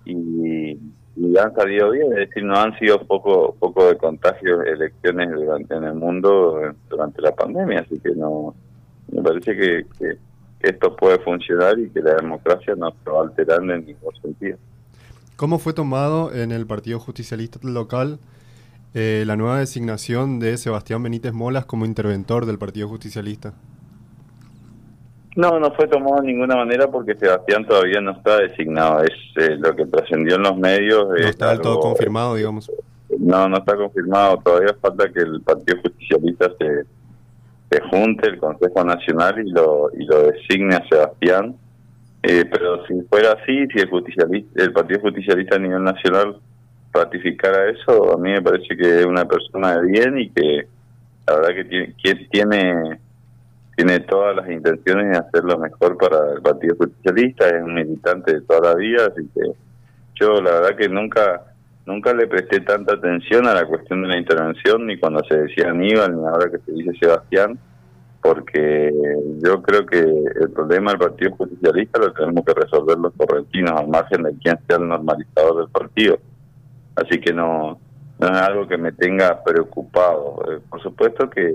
y, 0.06 0.78
y 1.16 1.38
han 1.38 1.54
salido 1.54 1.92
bien, 1.92 2.12
es 2.14 2.30
decir, 2.30 2.44
no 2.44 2.56
han 2.56 2.78
sido 2.80 3.00
poco 3.06 3.56
poco 3.60 3.86
de 3.86 3.98
contagios 3.98 4.66
elecciones 4.66 5.32
durante 5.32 5.76
en 5.76 5.84
el 5.84 5.94
mundo 5.94 6.60
durante 6.90 7.22
la 7.22 7.32
pandemia, 7.34 7.82
así 7.82 8.00
que 8.00 8.16
no 8.16 8.56
me 9.12 9.22
parece 9.22 9.56
que, 9.56 9.86
que 10.00 10.18
esto 10.64 10.96
puede 10.96 11.20
funcionar 11.20 11.78
y 11.78 11.90
que 11.90 12.00
la 12.00 12.16
democracia 12.16 12.74
no 12.76 12.92
se 13.04 13.10
va 13.10 13.20
a 13.20 13.24
alterar 13.24 13.62
en 13.62 13.86
ningún 13.86 14.16
sentido. 14.22 14.58
¿Cómo 15.36 15.60
fue 15.60 15.74
tomado 15.74 16.34
en 16.34 16.52
el 16.52 16.66
Partido 16.66 17.00
Justicialista 17.00 17.60
local 17.64 18.20
eh, 18.94 19.24
la 19.28 19.36
nueva 19.36 19.60
designación 19.60 20.40
de 20.40 20.58
Sebastián 20.58 21.04
Benítez 21.04 21.34
Molas 21.34 21.66
como 21.66 21.86
interventor 21.86 22.46
del 22.46 22.58
Partido 22.58 22.88
Justicialista? 22.88 23.54
No, 25.36 25.60
no 25.60 25.72
fue 25.74 25.88
tomado 25.88 26.22
de 26.22 26.28
ninguna 26.28 26.56
manera 26.56 26.88
porque 26.88 27.16
Sebastián 27.16 27.66
todavía 27.66 28.00
no 28.00 28.12
está 28.12 28.38
designado. 28.38 29.04
Es 29.04 29.12
eh, 29.38 29.58
lo 29.58 29.76
que 29.76 29.86
trascendió 29.88 30.36
en 30.36 30.44
los 30.44 30.58
medios. 30.58 31.08
No 31.10 31.16
está 31.16 31.50
del 31.50 31.62
todo 31.62 31.80
confirmado, 31.80 32.36
digamos. 32.36 32.72
No, 33.20 33.50
no 33.50 33.58
está 33.58 33.76
confirmado. 33.76 34.38
Todavía 34.38 34.76
falta 34.80 35.12
que 35.12 35.22
el 35.22 35.42
Partido 35.42 35.80
Justicialista 35.82 36.52
se, 36.60 36.86
se 37.74 37.82
junte, 37.82 38.30
el 38.30 38.38
Consejo 38.38 38.84
Nacional, 38.84 39.46
y 39.46 39.52
lo, 39.52 39.90
y 39.98 40.06
lo 40.06 40.32
designe 40.32 40.76
a 40.76 40.88
Sebastián. 40.88 41.56
Eh, 42.22 42.46
pero 42.50 42.86
si 42.86 43.02
fuera 43.10 43.34
así, 43.34 43.68
si 43.74 43.80
el, 43.80 43.90
justicialista, 43.90 44.64
el 44.64 44.72
Partido 44.72 45.02
Justicialista 45.02 45.56
a 45.56 45.60
nivel 45.60 45.84
nacional 45.84 46.38
ratificara 46.94 47.72
eso, 47.72 48.14
a 48.14 48.18
mí 48.18 48.32
me 48.32 48.42
parece 48.42 48.78
que 48.78 49.00
es 49.00 49.06
una 49.06 49.26
persona 49.26 49.78
de 49.78 49.88
bien 49.88 50.20
y 50.20 50.30
que 50.30 50.68
la 51.28 51.36
verdad 51.36 51.56
que 51.56 51.66
tiene, 51.66 51.94
que 52.02 52.16
tiene 52.32 53.00
tiene 53.76 54.00
todas 54.02 54.36
las 54.36 54.50
intenciones 54.50 55.12
de 55.12 55.18
hacer 55.18 55.44
lo 55.44 55.58
mejor 55.58 55.98
para 55.98 56.34
el 56.36 56.42
Partido 56.42 56.76
Justicialista, 56.78 57.50
es 57.50 57.64
un 57.64 57.74
militante 57.74 58.36
de 58.36 58.42
toda 58.42 58.74
la 58.74 58.76
vida, 58.76 59.08
así 59.08 59.28
que 59.34 59.52
yo 60.16 60.42
la 60.42 60.52
verdad 60.52 60.78
que 60.78 60.90
nunca 60.90 61.42
nunca 61.86 62.14
le 62.14 62.28
presté 62.28 62.62
tanta 62.62 62.96
atención 62.96 63.48
a 63.48 63.54
la 63.54 63.66
cuestión 63.66 64.02
de 64.02 64.08
la 64.10 64.18
intervención, 64.18 64.86
ni 64.86 64.98
cuando 64.98 65.24
se 65.26 65.38
decía 65.38 65.70
Aníbal, 65.70 66.16
ni 66.16 66.26
ahora 66.26 66.50
que 66.50 66.60
se 66.60 66.72
dice 66.72 66.92
Sebastián, 67.00 67.58
porque 68.22 68.92
yo 69.44 69.62
creo 69.62 69.86
que 69.86 70.00
el 70.00 70.50
problema 70.52 70.92
del 70.92 71.00
Partido 71.00 71.32
Justicialista 71.36 72.00
lo 72.00 72.14
tenemos 72.14 72.46
que 72.46 72.54
resolver 72.54 72.98
los 72.98 73.14
correntinos, 73.18 73.80
al 73.80 73.88
margen 73.90 74.24
de 74.24 74.34
quién 74.42 74.58
sea 74.66 74.78
el 74.78 74.88
normalizador 74.88 75.58
del 75.58 75.70
partido. 75.70 76.18
Así 76.96 77.20
que 77.20 77.34
no, 77.34 77.80
no 78.20 78.28
es 78.28 78.42
algo 78.42 78.68
que 78.68 78.78
me 78.78 78.94
tenga 78.94 79.44
preocupado. 79.44 80.42
Eh, 80.50 80.60
por 80.70 80.82
supuesto 80.82 81.30
que 81.30 81.54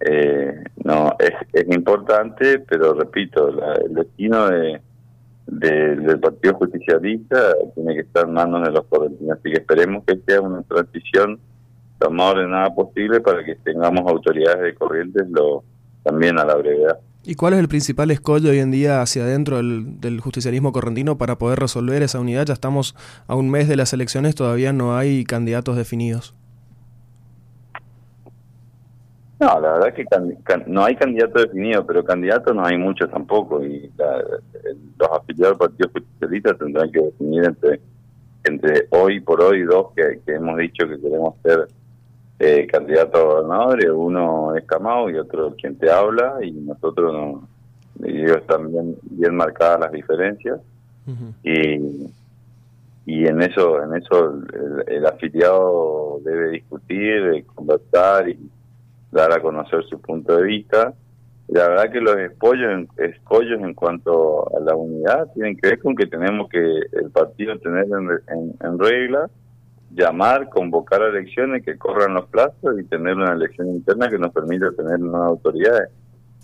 eh, 0.00 0.64
no 0.84 1.16
es, 1.18 1.32
es 1.52 1.74
importante, 1.74 2.60
pero 2.60 2.94
repito, 2.94 3.48
el 3.48 3.94
destino 3.94 4.48
de, 4.48 4.80
del 5.50 6.20
Partido 6.20 6.54
Justicialista 6.54 7.54
tiene 7.74 7.94
que 7.94 8.00
estar 8.00 8.26
en 8.26 8.34
manos 8.34 8.62
de 8.66 8.72
los 8.72 8.84
correntinos, 8.86 9.38
así 9.38 9.50
que 9.50 9.58
esperemos 9.58 10.04
que 10.06 10.20
sea 10.26 10.40
una 10.40 10.62
transición 10.62 11.40
lo 12.00 12.10
más 12.10 12.32
ordenada 12.32 12.74
posible 12.74 13.20
para 13.20 13.44
que 13.44 13.56
tengamos 13.56 14.10
autoridades 14.10 14.62
de 14.62 14.74
corrientes 14.74 15.28
lo 15.30 15.64
también 16.02 16.38
a 16.38 16.44
la 16.44 16.54
brevedad. 16.54 16.98
¿Y 17.22 17.34
cuál 17.34 17.52
es 17.52 17.58
el 17.58 17.68
principal 17.68 18.10
escollo 18.10 18.50
hoy 18.50 18.60
en 18.60 18.70
día 18.70 19.02
hacia 19.02 19.24
adentro 19.24 19.58
del, 19.58 20.00
del, 20.00 20.20
justicialismo 20.20 20.72
correntino 20.72 21.18
para 21.18 21.36
poder 21.36 21.58
resolver 21.58 22.02
esa 22.02 22.18
unidad? 22.18 22.46
Ya 22.46 22.54
estamos 22.54 22.96
a 23.26 23.34
un 23.34 23.50
mes 23.50 23.68
de 23.68 23.76
las 23.76 23.92
elecciones, 23.92 24.34
todavía 24.34 24.72
no 24.72 24.96
hay 24.96 25.24
candidatos 25.24 25.76
definidos. 25.76 26.34
No, 29.40 29.58
la 29.58 29.72
verdad 29.72 29.88
es 29.88 29.94
que 29.94 30.04
no 30.66 30.84
hay 30.84 30.94
candidato 30.96 31.40
definido, 31.40 31.86
pero 31.86 32.04
candidatos 32.04 32.54
no 32.54 32.64
hay 32.64 32.76
muchos 32.76 33.10
tampoco. 33.10 33.64
Y 33.64 33.90
los 34.98 35.08
afiliados 35.10 35.58
del 35.58 35.68
Partido 35.68 35.90
Justicialista 35.94 36.54
tendrán 36.54 36.92
que 36.92 37.00
definir 37.00 37.44
entre 37.44 37.80
entre 38.44 38.86
hoy 38.90 39.20
por 39.20 39.42
hoy 39.42 39.62
dos 39.62 39.88
que, 39.94 40.20
hemos 40.26 40.56
dicho 40.56 40.88
que 40.88 40.98
queremos 40.98 41.34
ser 41.42 41.68
eh, 42.38 42.66
candidatos 42.66 43.20
a 43.20 43.24
gobernadores. 43.24 43.90
Uno 43.90 44.54
es 44.56 44.64
Camao 44.64 45.10
y 45.10 45.16
otro 45.16 45.54
quien 45.56 45.76
te 45.76 45.90
habla, 45.90 46.38
y 46.42 46.52
nosotros 46.52 47.12
no. 47.12 47.48
Y 48.06 48.24
están 48.24 48.70
bien, 48.70 48.96
bien 49.02 49.34
marcadas 49.34 49.80
las 49.80 49.92
diferencias. 49.92 50.60
Y 51.42 52.08
y 53.06 53.26
en 53.26 53.42
eso 53.42 53.82
en 53.82 53.96
eso 53.96 54.40
el, 54.86 55.04
afiliado 55.06 56.20
debe 56.22 56.50
discutir, 56.50 57.44
conversar 57.54 58.28
y 58.28 58.38
dar 59.10 59.32
a 59.32 59.40
conocer 59.40 59.84
su 59.84 60.00
punto 60.00 60.36
de 60.36 60.44
vista. 60.44 60.94
La 61.48 61.68
verdad 61.68 61.90
que 61.90 62.00
los 62.00 62.16
escollos, 62.16 63.60
en 63.60 63.74
cuanto 63.74 64.46
a 64.56 64.60
la 64.60 64.74
unidad 64.76 65.32
tienen 65.34 65.56
que 65.56 65.70
ver 65.70 65.78
con 65.80 65.96
que 65.96 66.06
tenemos 66.06 66.48
que 66.48 66.58
el 66.58 67.10
partido 67.10 67.58
tener 67.58 67.86
en, 67.86 68.78
regla, 68.78 69.28
llamar, 69.90 70.48
convocar 70.48 71.02
a 71.02 71.08
elecciones 71.08 71.64
que 71.64 71.76
corran 71.76 72.14
los 72.14 72.26
plazos 72.26 72.78
y 72.78 72.84
tener 72.84 73.16
una 73.16 73.32
elección 73.32 73.68
interna 73.68 74.08
que 74.08 74.18
nos 74.18 74.32
permita 74.32 74.70
tener 74.72 75.00
nuevas 75.00 75.30
autoridades. 75.30 75.90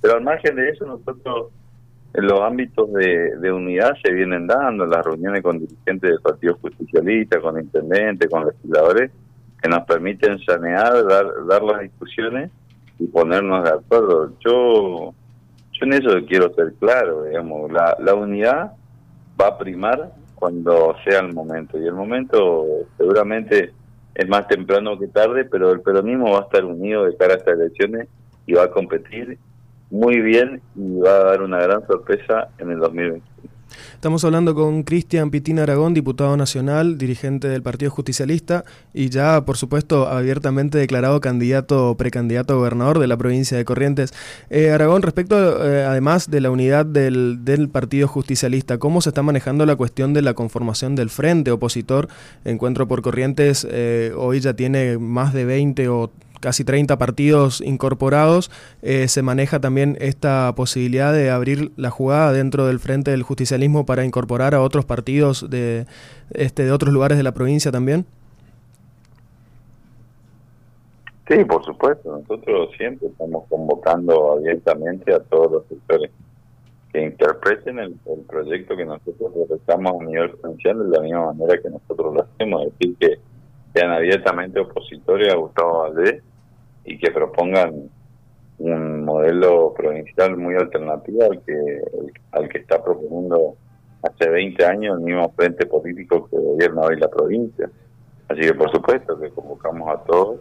Pero 0.02 0.14
al 0.14 0.24
margen 0.24 0.56
de 0.56 0.70
eso, 0.70 0.84
nosotros 0.84 1.52
en 2.14 2.26
los 2.26 2.40
ámbitos 2.40 2.92
de, 2.92 3.36
de 3.36 3.52
unidad 3.52 3.92
se 4.02 4.12
vienen 4.12 4.48
dando, 4.48 4.86
las 4.86 5.04
reuniones 5.04 5.42
con 5.42 5.60
dirigentes 5.60 6.10
del 6.10 6.20
Partido 6.20 6.58
Justicialista, 6.60 7.40
con 7.40 7.60
intendentes, 7.60 8.28
con 8.28 8.44
legisladores, 8.44 9.12
que 9.60 9.68
nos 9.68 9.84
permiten 9.84 10.38
sanear, 10.44 11.04
dar, 11.06 11.26
dar 11.46 11.62
las 11.62 11.80
discusiones 11.80 12.50
y 12.98 13.06
ponernos 13.06 13.64
de 13.64 13.70
acuerdo. 13.70 14.32
Yo, 14.40 15.14
yo 15.72 15.86
en 15.86 15.92
eso 15.92 16.10
quiero 16.26 16.52
ser 16.54 16.74
claro, 16.78 17.24
digamos, 17.24 17.70
la, 17.72 17.96
la 18.00 18.14
unidad 18.14 18.72
va 19.40 19.48
a 19.48 19.58
primar 19.58 20.12
cuando 20.34 20.94
sea 21.04 21.20
el 21.20 21.32
momento 21.32 21.78
y 21.78 21.86
el 21.86 21.94
momento 21.94 22.66
seguramente 22.96 23.72
es 24.14 24.28
más 24.28 24.46
temprano 24.48 24.98
que 24.98 25.08
tarde, 25.08 25.44
pero 25.44 25.72
el 25.72 25.80
peronismo 25.80 26.32
va 26.32 26.40
a 26.40 26.42
estar 26.42 26.64
unido 26.64 27.04
de 27.04 27.16
cara 27.16 27.34
a 27.34 27.36
estas 27.36 27.54
elecciones 27.54 28.08
y 28.46 28.54
va 28.54 28.64
a 28.64 28.70
competir 28.70 29.38
muy 29.90 30.20
bien 30.20 30.60
y 30.74 30.98
va 30.98 31.10
a 31.10 31.24
dar 31.24 31.42
una 31.42 31.58
gran 31.58 31.86
sorpresa 31.86 32.48
en 32.58 32.70
el 32.70 32.78
2021. 32.78 33.24
Estamos 33.94 34.24
hablando 34.24 34.54
con 34.54 34.82
Cristian 34.82 35.30
Pitín 35.30 35.58
Aragón, 35.58 35.94
diputado 35.94 36.36
nacional, 36.36 36.98
dirigente 36.98 37.48
del 37.48 37.62
Partido 37.62 37.90
Justicialista 37.90 38.64
y 38.94 39.08
ya, 39.08 39.44
por 39.44 39.56
supuesto, 39.56 40.08
abiertamente 40.08 40.78
declarado 40.78 41.20
candidato 41.20 41.90
o 41.90 41.96
precandidato 41.96 42.54
a 42.54 42.56
gobernador 42.56 42.98
de 42.98 43.06
la 43.06 43.16
provincia 43.16 43.56
de 43.56 43.64
Corrientes. 43.64 44.12
Eh, 44.50 44.70
Aragón, 44.70 45.02
respecto 45.02 45.64
eh, 45.66 45.84
además 45.84 46.30
de 46.30 46.40
la 46.40 46.50
unidad 46.50 46.86
del, 46.86 47.44
del, 47.44 47.68
Partido 47.68 48.06
Justicialista, 48.06 48.78
¿cómo 48.78 49.00
se 49.00 49.10
está 49.10 49.22
manejando 49.22 49.66
la 49.66 49.76
cuestión 49.76 50.14
de 50.14 50.22
la 50.22 50.34
conformación 50.34 50.94
del 50.94 51.10
frente 51.10 51.50
opositor? 51.50 52.08
Encuentro 52.44 52.86
por 52.86 53.02
Corrientes 53.02 53.66
eh, 53.70 54.12
hoy 54.16 54.40
ya 54.40 54.54
tiene 54.54 54.98
más 54.98 55.32
de 55.32 55.44
20 55.44 55.88
o 55.88 56.10
casi 56.46 56.62
30 56.62 56.96
partidos 56.96 57.60
incorporados, 57.60 58.52
eh, 58.80 59.08
se 59.08 59.20
maneja 59.20 59.58
también 59.58 59.96
esta 59.98 60.54
posibilidad 60.54 61.12
de 61.12 61.28
abrir 61.28 61.72
la 61.76 61.90
jugada 61.90 62.32
dentro 62.32 62.68
del 62.68 62.78
frente 62.78 63.10
del 63.10 63.24
justicialismo 63.24 63.84
para 63.84 64.04
incorporar 64.04 64.54
a 64.54 64.62
otros 64.62 64.84
partidos 64.84 65.50
de, 65.50 65.86
este, 66.34 66.62
de 66.62 66.70
otros 66.70 66.92
lugares 66.94 67.18
de 67.18 67.24
la 67.24 67.32
provincia 67.32 67.72
también? 67.72 68.06
Sí, 71.26 71.44
por 71.44 71.64
supuesto. 71.64 72.16
Nosotros 72.16 72.70
siempre 72.76 73.08
estamos 73.08 73.42
convocando 73.48 74.34
abiertamente 74.34 75.12
a 75.12 75.18
todos 75.18 75.50
los 75.50 75.66
sectores 75.66 76.12
que 76.92 77.02
interpreten 77.02 77.80
el, 77.80 77.96
proyecto 78.28 78.76
que 78.76 78.84
nosotros 78.84 79.32
realizamos 79.34 80.00
a 80.00 80.04
nivel 80.04 80.30
provincial 80.30 80.78
de 80.78 80.96
la 80.96 81.02
misma 81.02 81.32
manera 81.32 81.60
que 81.60 81.70
nosotros 81.70 82.14
lo 82.14 82.22
hacemos. 82.22 82.66
Es 82.66 82.78
decir, 82.78 82.96
que 83.00 83.18
sean 83.74 83.90
abiertamente 83.90 84.60
opositores 84.60 85.32
a 85.32 85.36
Gustavo 85.36 85.80
Valdés 85.80 86.22
y 86.86 86.98
que 86.98 87.10
propongan 87.10 87.90
un 88.58 89.04
modelo 89.04 89.74
provincial 89.76 90.36
muy 90.36 90.54
alternativo 90.54 91.24
al 91.24 91.42
que, 91.42 91.82
al 92.32 92.48
que 92.48 92.58
está 92.58 92.82
proponiendo 92.82 93.56
hace 94.02 94.28
20 94.30 94.64
años 94.64 94.98
el 94.98 95.04
mismo 95.04 95.30
frente 95.36 95.66
político 95.66 96.28
que 96.30 96.36
gobierna 96.36 96.82
hoy 96.82 96.96
la 96.98 97.08
provincia. 97.08 97.68
Así 98.28 98.40
que 98.40 98.54
por 98.54 98.70
supuesto 98.70 99.18
que 99.20 99.30
convocamos 99.30 99.88
a 99.94 100.02
todos 100.04 100.40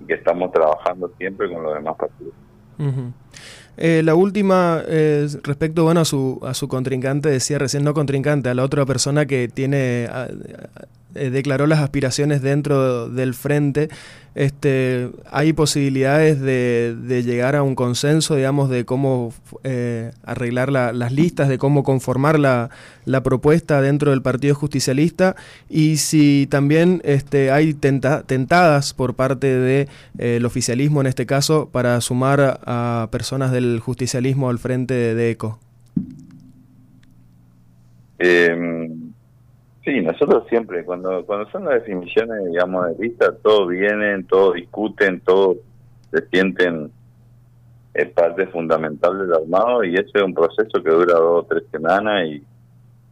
y 0.00 0.04
que 0.04 0.14
estamos 0.14 0.52
trabajando 0.52 1.10
siempre 1.16 1.50
con 1.52 1.62
los 1.62 1.74
demás 1.74 1.96
partidos. 1.96 2.34
Eh, 3.76 4.02
la 4.04 4.14
última, 4.14 4.82
eh, 4.86 5.26
respecto 5.42 5.84
bueno, 5.84 6.00
a, 6.00 6.04
su, 6.04 6.40
a 6.44 6.54
su 6.54 6.68
contrincante, 6.68 7.28
decía 7.28 7.58
recién 7.58 7.84
no 7.84 7.94
contrincante, 7.94 8.48
a 8.48 8.54
la 8.54 8.64
otra 8.64 8.84
persona 8.84 9.26
que 9.26 9.48
tiene 9.48 10.08
eh, 11.14 11.30
declaró 11.30 11.66
las 11.66 11.80
aspiraciones 11.80 12.42
dentro 12.42 13.08
del 13.08 13.34
frente. 13.34 13.88
Este, 14.34 15.10
¿Hay 15.30 15.52
posibilidades 15.52 16.40
de, 16.40 16.96
de 17.00 17.22
llegar 17.22 17.54
a 17.54 17.62
un 17.62 17.76
consenso, 17.76 18.34
digamos, 18.34 18.68
de 18.68 18.84
cómo 18.84 19.32
eh, 19.62 20.10
arreglar 20.24 20.72
la- 20.72 20.92
las 20.92 21.12
listas, 21.12 21.48
de 21.48 21.56
cómo 21.56 21.84
conformar 21.84 22.40
la, 22.40 22.68
la 23.04 23.22
propuesta 23.22 23.80
dentro 23.80 24.10
del 24.10 24.22
Partido 24.22 24.56
Justicialista? 24.56 25.36
Y 25.68 25.98
si 25.98 26.48
también 26.50 27.00
este, 27.04 27.52
hay 27.52 27.74
tenta- 27.74 28.24
tentadas 28.24 28.92
por 28.92 29.14
parte 29.14 29.86
del 30.14 30.44
oficialismo, 30.44 31.00
en 31.00 31.06
este 31.06 31.26
caso, 31.26 31.68
para 31.70 32.00
sumar 32.00 32.60
a, 32.66 33.08
personas 33.12 33.52
del 33.52 33.78
justicialismo 33.78 34.50
al 34.50 34.58
frente 34.58 34.94
de, 34.94 35.14
de 35.14 35.30
ECO. 35.30 35.60
Eh, 38.18 38.83
sí, 39.84 40.00
nosotros 40.00 40.44
siempre, 40.48 40.84
cuando 40.84 41.24
cuando 41.24 41.50
son 41.50 41.64
las 41.64 41.74
definiciones, 41.74 42.44
digamos, 42.46 42.86
de 42.86 43.04
lista, 43.04 43.34
todos 43.42 43.68
vienen, 43.68 44.26
todos 44.26 44.54
discuten, 44.54 45.20
todos 45.20 45.58
se 46.10 46.26
sienten 46.28 46.90
es 47.94 48.10
parte 48.10 48.46
fundamental 48.48 49.18
del 49.18 49.32
armado 49.32 49.84
y 49.84 49.94
ese 49.94 50.10
es 50.14 50.22
un 50.22 50.34
proceso 50.34 50.82
que 50.82 50.90
dura 50.90 51.14
dos 51.14 51.44
o 51.44 51.46
tres 51.48 51.62
semanas 51.70 52.26
y, 52.26 52.44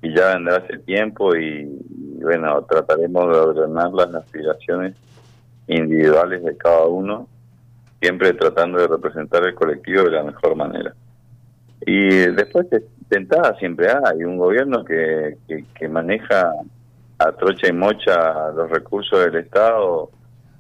y 0.03 0.15
ya 0.15 0.35
vendrá 0.35 0.57
ese 0.57 0.79
tiempo 0.79 1.37
y, 1.37 1.61
y 1.63 2.23
bueno, 2.23 2.61
trataremos 2.65 3.29
de 3.29 3.39
ordenar 3.39 3.93
las 3.93 4.13
aspiraciones 4.13 4.97
individuales 5.69 6.43
de 6.43 6.57
cada 6.57 6.87
uno, 6.87 7.29
siempre 8.01 8.33
tratando 8.33 8.81
de 8.81 8.89
representar 8.89 9.45
el 9.47 9.55
colectivo 9.55 10.03
de 10.03 10.11
la 10.11 10.25
mejor 10.25 10.57
manera. 10.57 10.93
Y 11.87 12.09
después 12.09 12.67
de 13.09 13.17
tentada 13.17 13.57
siempre 13.59 13.89
hay 13.91 14.25
un 14.25 14.37
gobierno 14.37 14.85
que, 14.85 15.37
que, 15.47 15.65
que 15.75 15.89
maneja 15.89 16.53
a 17.19 17.33
trocha 17.33 17.69
y 17.69 17.73
mocha 17.73 18.51
los 18.55 18.71
recursos 18.71 19.25
del 19.25 19.37
Estado, 19.37 20.11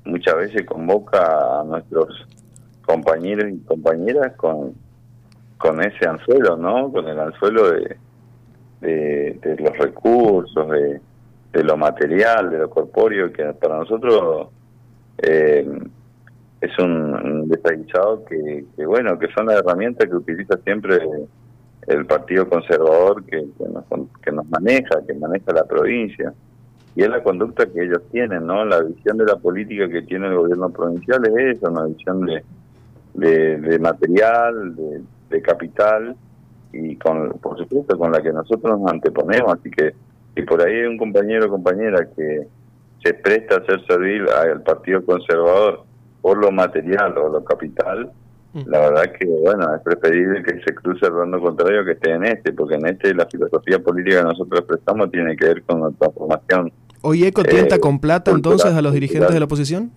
muchas 0.05 0.37
veces 0.37 0.67
convoca 0.67 1.61
a 1.61 1.65
nuestros 1.65 2.27
compañeros 2.85 3.51
y 3.51 3.59
compañeras 3.61 4.35
con, 4.37 4.75
con 5.59 5.81
ese 5.83 6.07
anzuelo, 6.07 6.57
¿no? 6.57 6.91
Con 6.93 7.09
el 7.09 7.19
anzuelo 7.19 7.71
de, 7.71 7.97
de, 8.81 9.39
de 9.43 9.57
los 9.57 9.77
recursos, 9.79 10.71
de, 10.71 11.01
de 11.53 11.65
lo 11.65 11.77
material, 11.77 12.51
de 12.51 12.59
lo 12.59 12.71
corpóreo, 12.71 13.33
que 13.33 13.45
para 13.55 13.79
nosotros 13.79 14.49
eh, 15.19 15.67
es 16.61 16.79
un, 16.79 17.15
un 17.15 17.49
desaguisado 17.49 18.25
que, 18.25 18.65
que, 18.77 18.87
bueno, 18.87 19.19
que 19.19 19.29
son 19.33 19.47
las 19.47 19.57
herramientas 19.57 20.09
que 20.09 20.17
utiliza 20.17 20.57
siempre 20.65 20.99
el 21.87 22.07
Partido 22.07 22.49
Conservador 22.49 23.25
que, 23.25 23.45
que, 23.59 23.65
nos, 23.69 23.85
que 24.23 24.33
nos 24.33 24.49
maneja, 24.49 25.01
que 25.07 25.15
maneja 25.15 25.53
la 25.53 25.65
provincia. 25.65 26.33
Y 26.95 27.03
es 27.03 27.09
la 27.09 27.23
conducta 27.23 27.67
que 27.67 27.85
ellos 27.85 28.03
tienen, 28.11 28.47
¿no? 28.47 28.65
La 28.65 28.81
visión 28.83 29.17
de 29.17 29.25
la 29.25 29.37
política 29.37 29.89
que 29.89 30.03
tiene 30.03 30.29
el 30.29 30.37
gobierno 30.37 30.71
provincial 30.71 31.23
es 31.27 31.57
esa, 31.57 31.71
una 31.71 31.87
visión 31.87 32.27
de, 32.27 32.45
de, 33.15 33.79
material, 33.79 34.77
de, 34.77 35.03
de, 35.31 35.43
capital 35.43 36.15
y 36.73 36.97
con, 36.97 37.31
por 37.41 37.57
supuesto 37.59 37.99
con 37.99 38.13
la 38.13 38.23
que 38.23 38.33
nosotros 38.33 38.79
nos 38.79 38.91
anteponemos. 38.91 39.55
Así 39.55 39.71
que 39.71 39.95
si 40.35 40.43
por 40.43 40.63
ahí 40.63 40.81
hay 40.81 40.87
un 40.87 40.99
compañero 40.99 41.47
o 41.47 41.51
compañera 41.51 42.07
que 42.15 42.47
se 43.03 43.15
presta 43.15 43.57
a 43.57 43.65
ser 43.65 43.85
servil 43.87 44.29
al 44.29 44.63
Partido 44.63 45.05
Conservador 45.05 45.85
por 46.21 46.39
lo 46.39 46.53
material 46.53 47.17
o 47.19 47.29
lo 47.29 47.45
capital, 47.45 48.13
la 48.55 48.81
verdad 48.81 49.13
que 49.19 49.25
bueno 49.27 49.75
es 49.75 49.83
preferible 49.83 50.43
que 50.43 50.61
se 50.63 50.75
cruce 50.75 51.07
el 51.07 51.13
bando 51.13 51.41
contrario 51.41 51.85
que 51.85 51.93
esté 51.93 52.11
en 52.11 52.25
este 52.25 52.53
porque 52.53 52.75
en 52.75 52.87
este 52.87 53.15
la 53.15 53.27
filosofía 53.27 53.79
política 53.79 54.19
que 54.19 54.25
nosotros 54.25 54.61
expresamos 54.61 55.11
tiene 55.11 55.35
que 55.37 55.47
ver 55.47 55.63
con 55.63 55.81
nuestra 55.81 56.11
formación 56.11 56.71
¿Hoy 57.03 57.25
ECO 57.25 57.43
tienta 57.43 57.77
eh, 57.77 57.81
con 57.81 57.99
plata 57.99 58.31
entonces 58.31 58.73
a 58.73 58.81
los 58.81 58.93
dirigentes 58.93 59.27
cultural. 59.27 59.35
de 59.35 59.41
la 59.41 59.45
oposición? 59.47 59.91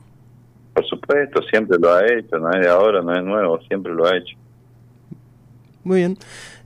Por 0.73 0.85
supuesto, 0.87 1.41
siempre 1.43 1.77
lo 1.79 1.93
ha 1.93 2.03
hecho, 2.05 2.37
no 2.37 2.51
es 2.51 2.61
de 2.61 2.67
ahora, 2.67 3.01
no 3.01 3.15
es 3.15 3.23
nuevo, 3.23 3.59
siempre 3.67 3.93
lo 3.93 4.05
ha 4.07 4.17
hecho. 4.17 4.35
Muy 5.83 5.97
bien. 5.99 6.17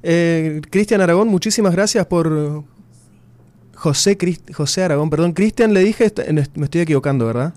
Eh, 0.02 0.62
Cristian 0.72 1.02
Aragón, 1.02 1.28
muchísimas 1.28 1.76
gracias 1.76 2.06
por... 2.08 2.64
José, 3.76 4.18
Crist... 4.18 4.52
José 4.54 4.84
Aragón, 4.84 5.10
perdón, 5.10 5.34
Cristian 5.34 5.74
le 5.74 5.82
dije, 5.82 6.12
me 6.56 6.66
estoy 6.66 6.82
equivocando, 6.82 7.28
¿verdad? 7.28 7.54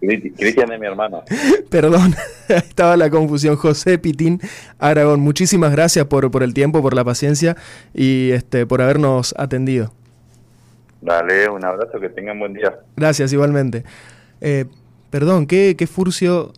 Cristian 0.00 0.72
es 0.72 0.80
mi 0.80 0.86
hermano. 0.86 1.22
Perdón, 1.70 2.14
estaba 2.48 2.96
la 2.96 3.10
confusión. 3.10 3.56
José 3.56 3.98
Pitín 3.98 4.40
Aragón, 4.78 5.20
muchísimas 5.20 5.72
gracias 5.72 6.06
por, 6.06 6.30
por 6.30 6.42
el 6.42 6.54
tiempo, 6.54 6.82
por 6.82 6.94
la 6.94 7.04
paciencia 7.04 7.56
y 7.94 8.30
este 8.30 8.66
por 8.66 8.82
habernos 8.82 9.34
atendido. 9.36 9.92
Dale, 11.00 11.48
un 11.48 11.64
abrazo, 11.64 12.00
que 12.00 12.08
tengan 12.08 12.38
buen 12.38 12.54
día. 12.54 12.74
Gracias, 12.96 13.32
igualmente. 13.32 13.84
Eh, 14.40 14.64
perdón, 15.10 15.46
qué, 15.46 15.76
qué 15.76 15.86
furcio 15.86 16.52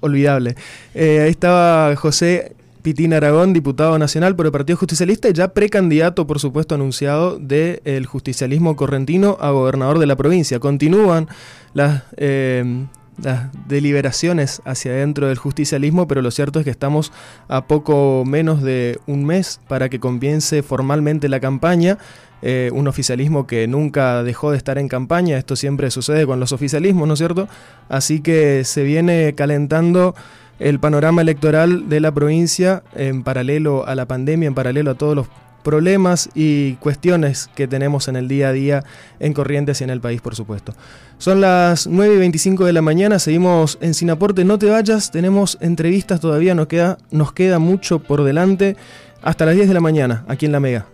olvidable. 0.00 0.54
Eh, 0.94 1.20
ahí 1.20 1.30
estaba 1.30 1.94
José 1.96 2.54
Pitín 2.82 3.12
Aragón, 3.12 3.52
diputado 3.52 3.98
nacional 3.98 4.34
por 4.36 4.46
el 4.46 4.52
Partido 4.52 4.78
Justicialista 4.78 5.28
y 5.28 5.32
ya 5.32 5.48
precandidato, 5.48 6.26
por 6.26 6.38
supuesto, 6.38 6.74
anunciado 6.74 7.38
del 7.38 7.80
de 7.84 8.04
justicialismo 8.04 8.76
correntino 8.76 9.36
a 9.40 9.50
gobernador 9.50 9.98
de 9.98 10.06
la 10.06 10.16
provincia. 10.16 10.60
Continúan 10.60 11.28
las, 11.74 12.04
eh, 12.16 12.86
las 13.22 13.50
deliberaciones 13.68 14.62
hacia 14.64 14.92
adentro 14.92 15.28
del 15.28 15.36
justicialismo, 15.36 16.08
pero 16.08 16.22
lo 16.22 16.30
cierto 16.30 16.58
es 16.58 16.64
que 16.64 16.70
estamos 16.70 17.12
a 17.48 17.66
poco 17.66 18.24
menos 18.26 18.62
de 18.62 18.98
un 19.06 19.24
mes 19.24 19.60
para 19.68 19.88
que 19.88 20.00
comience 20.00 20.62
formalmente 20.62 21.28
la 21.28 21.40
campaña. 21.40 21.98
Eh, 22.42 22.70
un 22.72 22.88
oficialismo 22.88 23.46
que 23.46 23.68
nunca 23.68 24.22
dejó 24.22 24.50
de 24.50 24.56
estar 24.56 24.78
en 24.78 24.88
campaña, 24.88 25.36
esto 25.36 25.56
siempre 25.56 25.90
sucede 25.90 26.24
con 26.24 26.40
los 26.40 26.52
oficialismos, 26.52 27.06
¿no 27.06 27.12
es 27.12 27.18
cierto? 27.18 27.48
Así 27.90 28.20
que 28.20 28.64
se 28.64 28.82
viene 28.82 29.34
calentando 29.34 30.14
el 30.60 30.78
panorama 30.78 31.22
electoral 31.22 31.88
de 31.88 32.00
la 32.00 32.12
provincia 32.12 32.84
en 32.94 33.24
paralelo 33.24 33.86
a 33.86 33.94
la 33.94 34.06
pandemia, 34.06 34.46
en 34.46 34.54
paralelo 34.54 34.92
a 34.92 34.94
todos 34.94 35.16
los 35.16 35.26
problemas 35.62 36.30
y 36.34 36.74
cuestiones 36.74 37.50
que 37.54 37.66
tenemos 37.66 38.08
en 38.08 38.16
el 38.16 38.28
día 38.28 38.48
a 38.48 38.52
día 38.52 38.84
en 39.18 39.32
Corrientes 39.32 39.80
y 39.80 39.84
en 39.84 39.90
el 39.90 40.00
país, 40.00 40.20
por 40.20 40.34
supuesto. 40.34 40.74
Son 41.18 41.40
las 41.40 41.86
9 41.86 42.14
y 42.14 42.18
25 42.18 42.64
de 42.64 42.72
la 42.72 42.82
mañana, 42.82 43.18
seguimos 43.18 43.78
en 43.80 43.94
Sinaporte, 43.94 44.44
no 44.44 44.58
te 44.58 44.70
vayas, 44.70 45.10
tenemos 45.10 45.58
entrevistas 45.60 46.20
todavía, 46.20 46.54
nos 46.54 46.66
queda, 46.66 46.98
nos 47.10 47.32
queda 47.32 47.58
mucho 47.58 47.98
por 47.98 48.22
delante, 48.22 48.76
hasta 49.22 49.44
las 49.46 49.54
10 49.54 49.68
de 49.68 49.74
la 49.74 49.80
mañana, 49.80 50.24
aquí 50.28 50.46
en 50.46 50.52
La 50.52 50.60
Mega. 50.60 50.86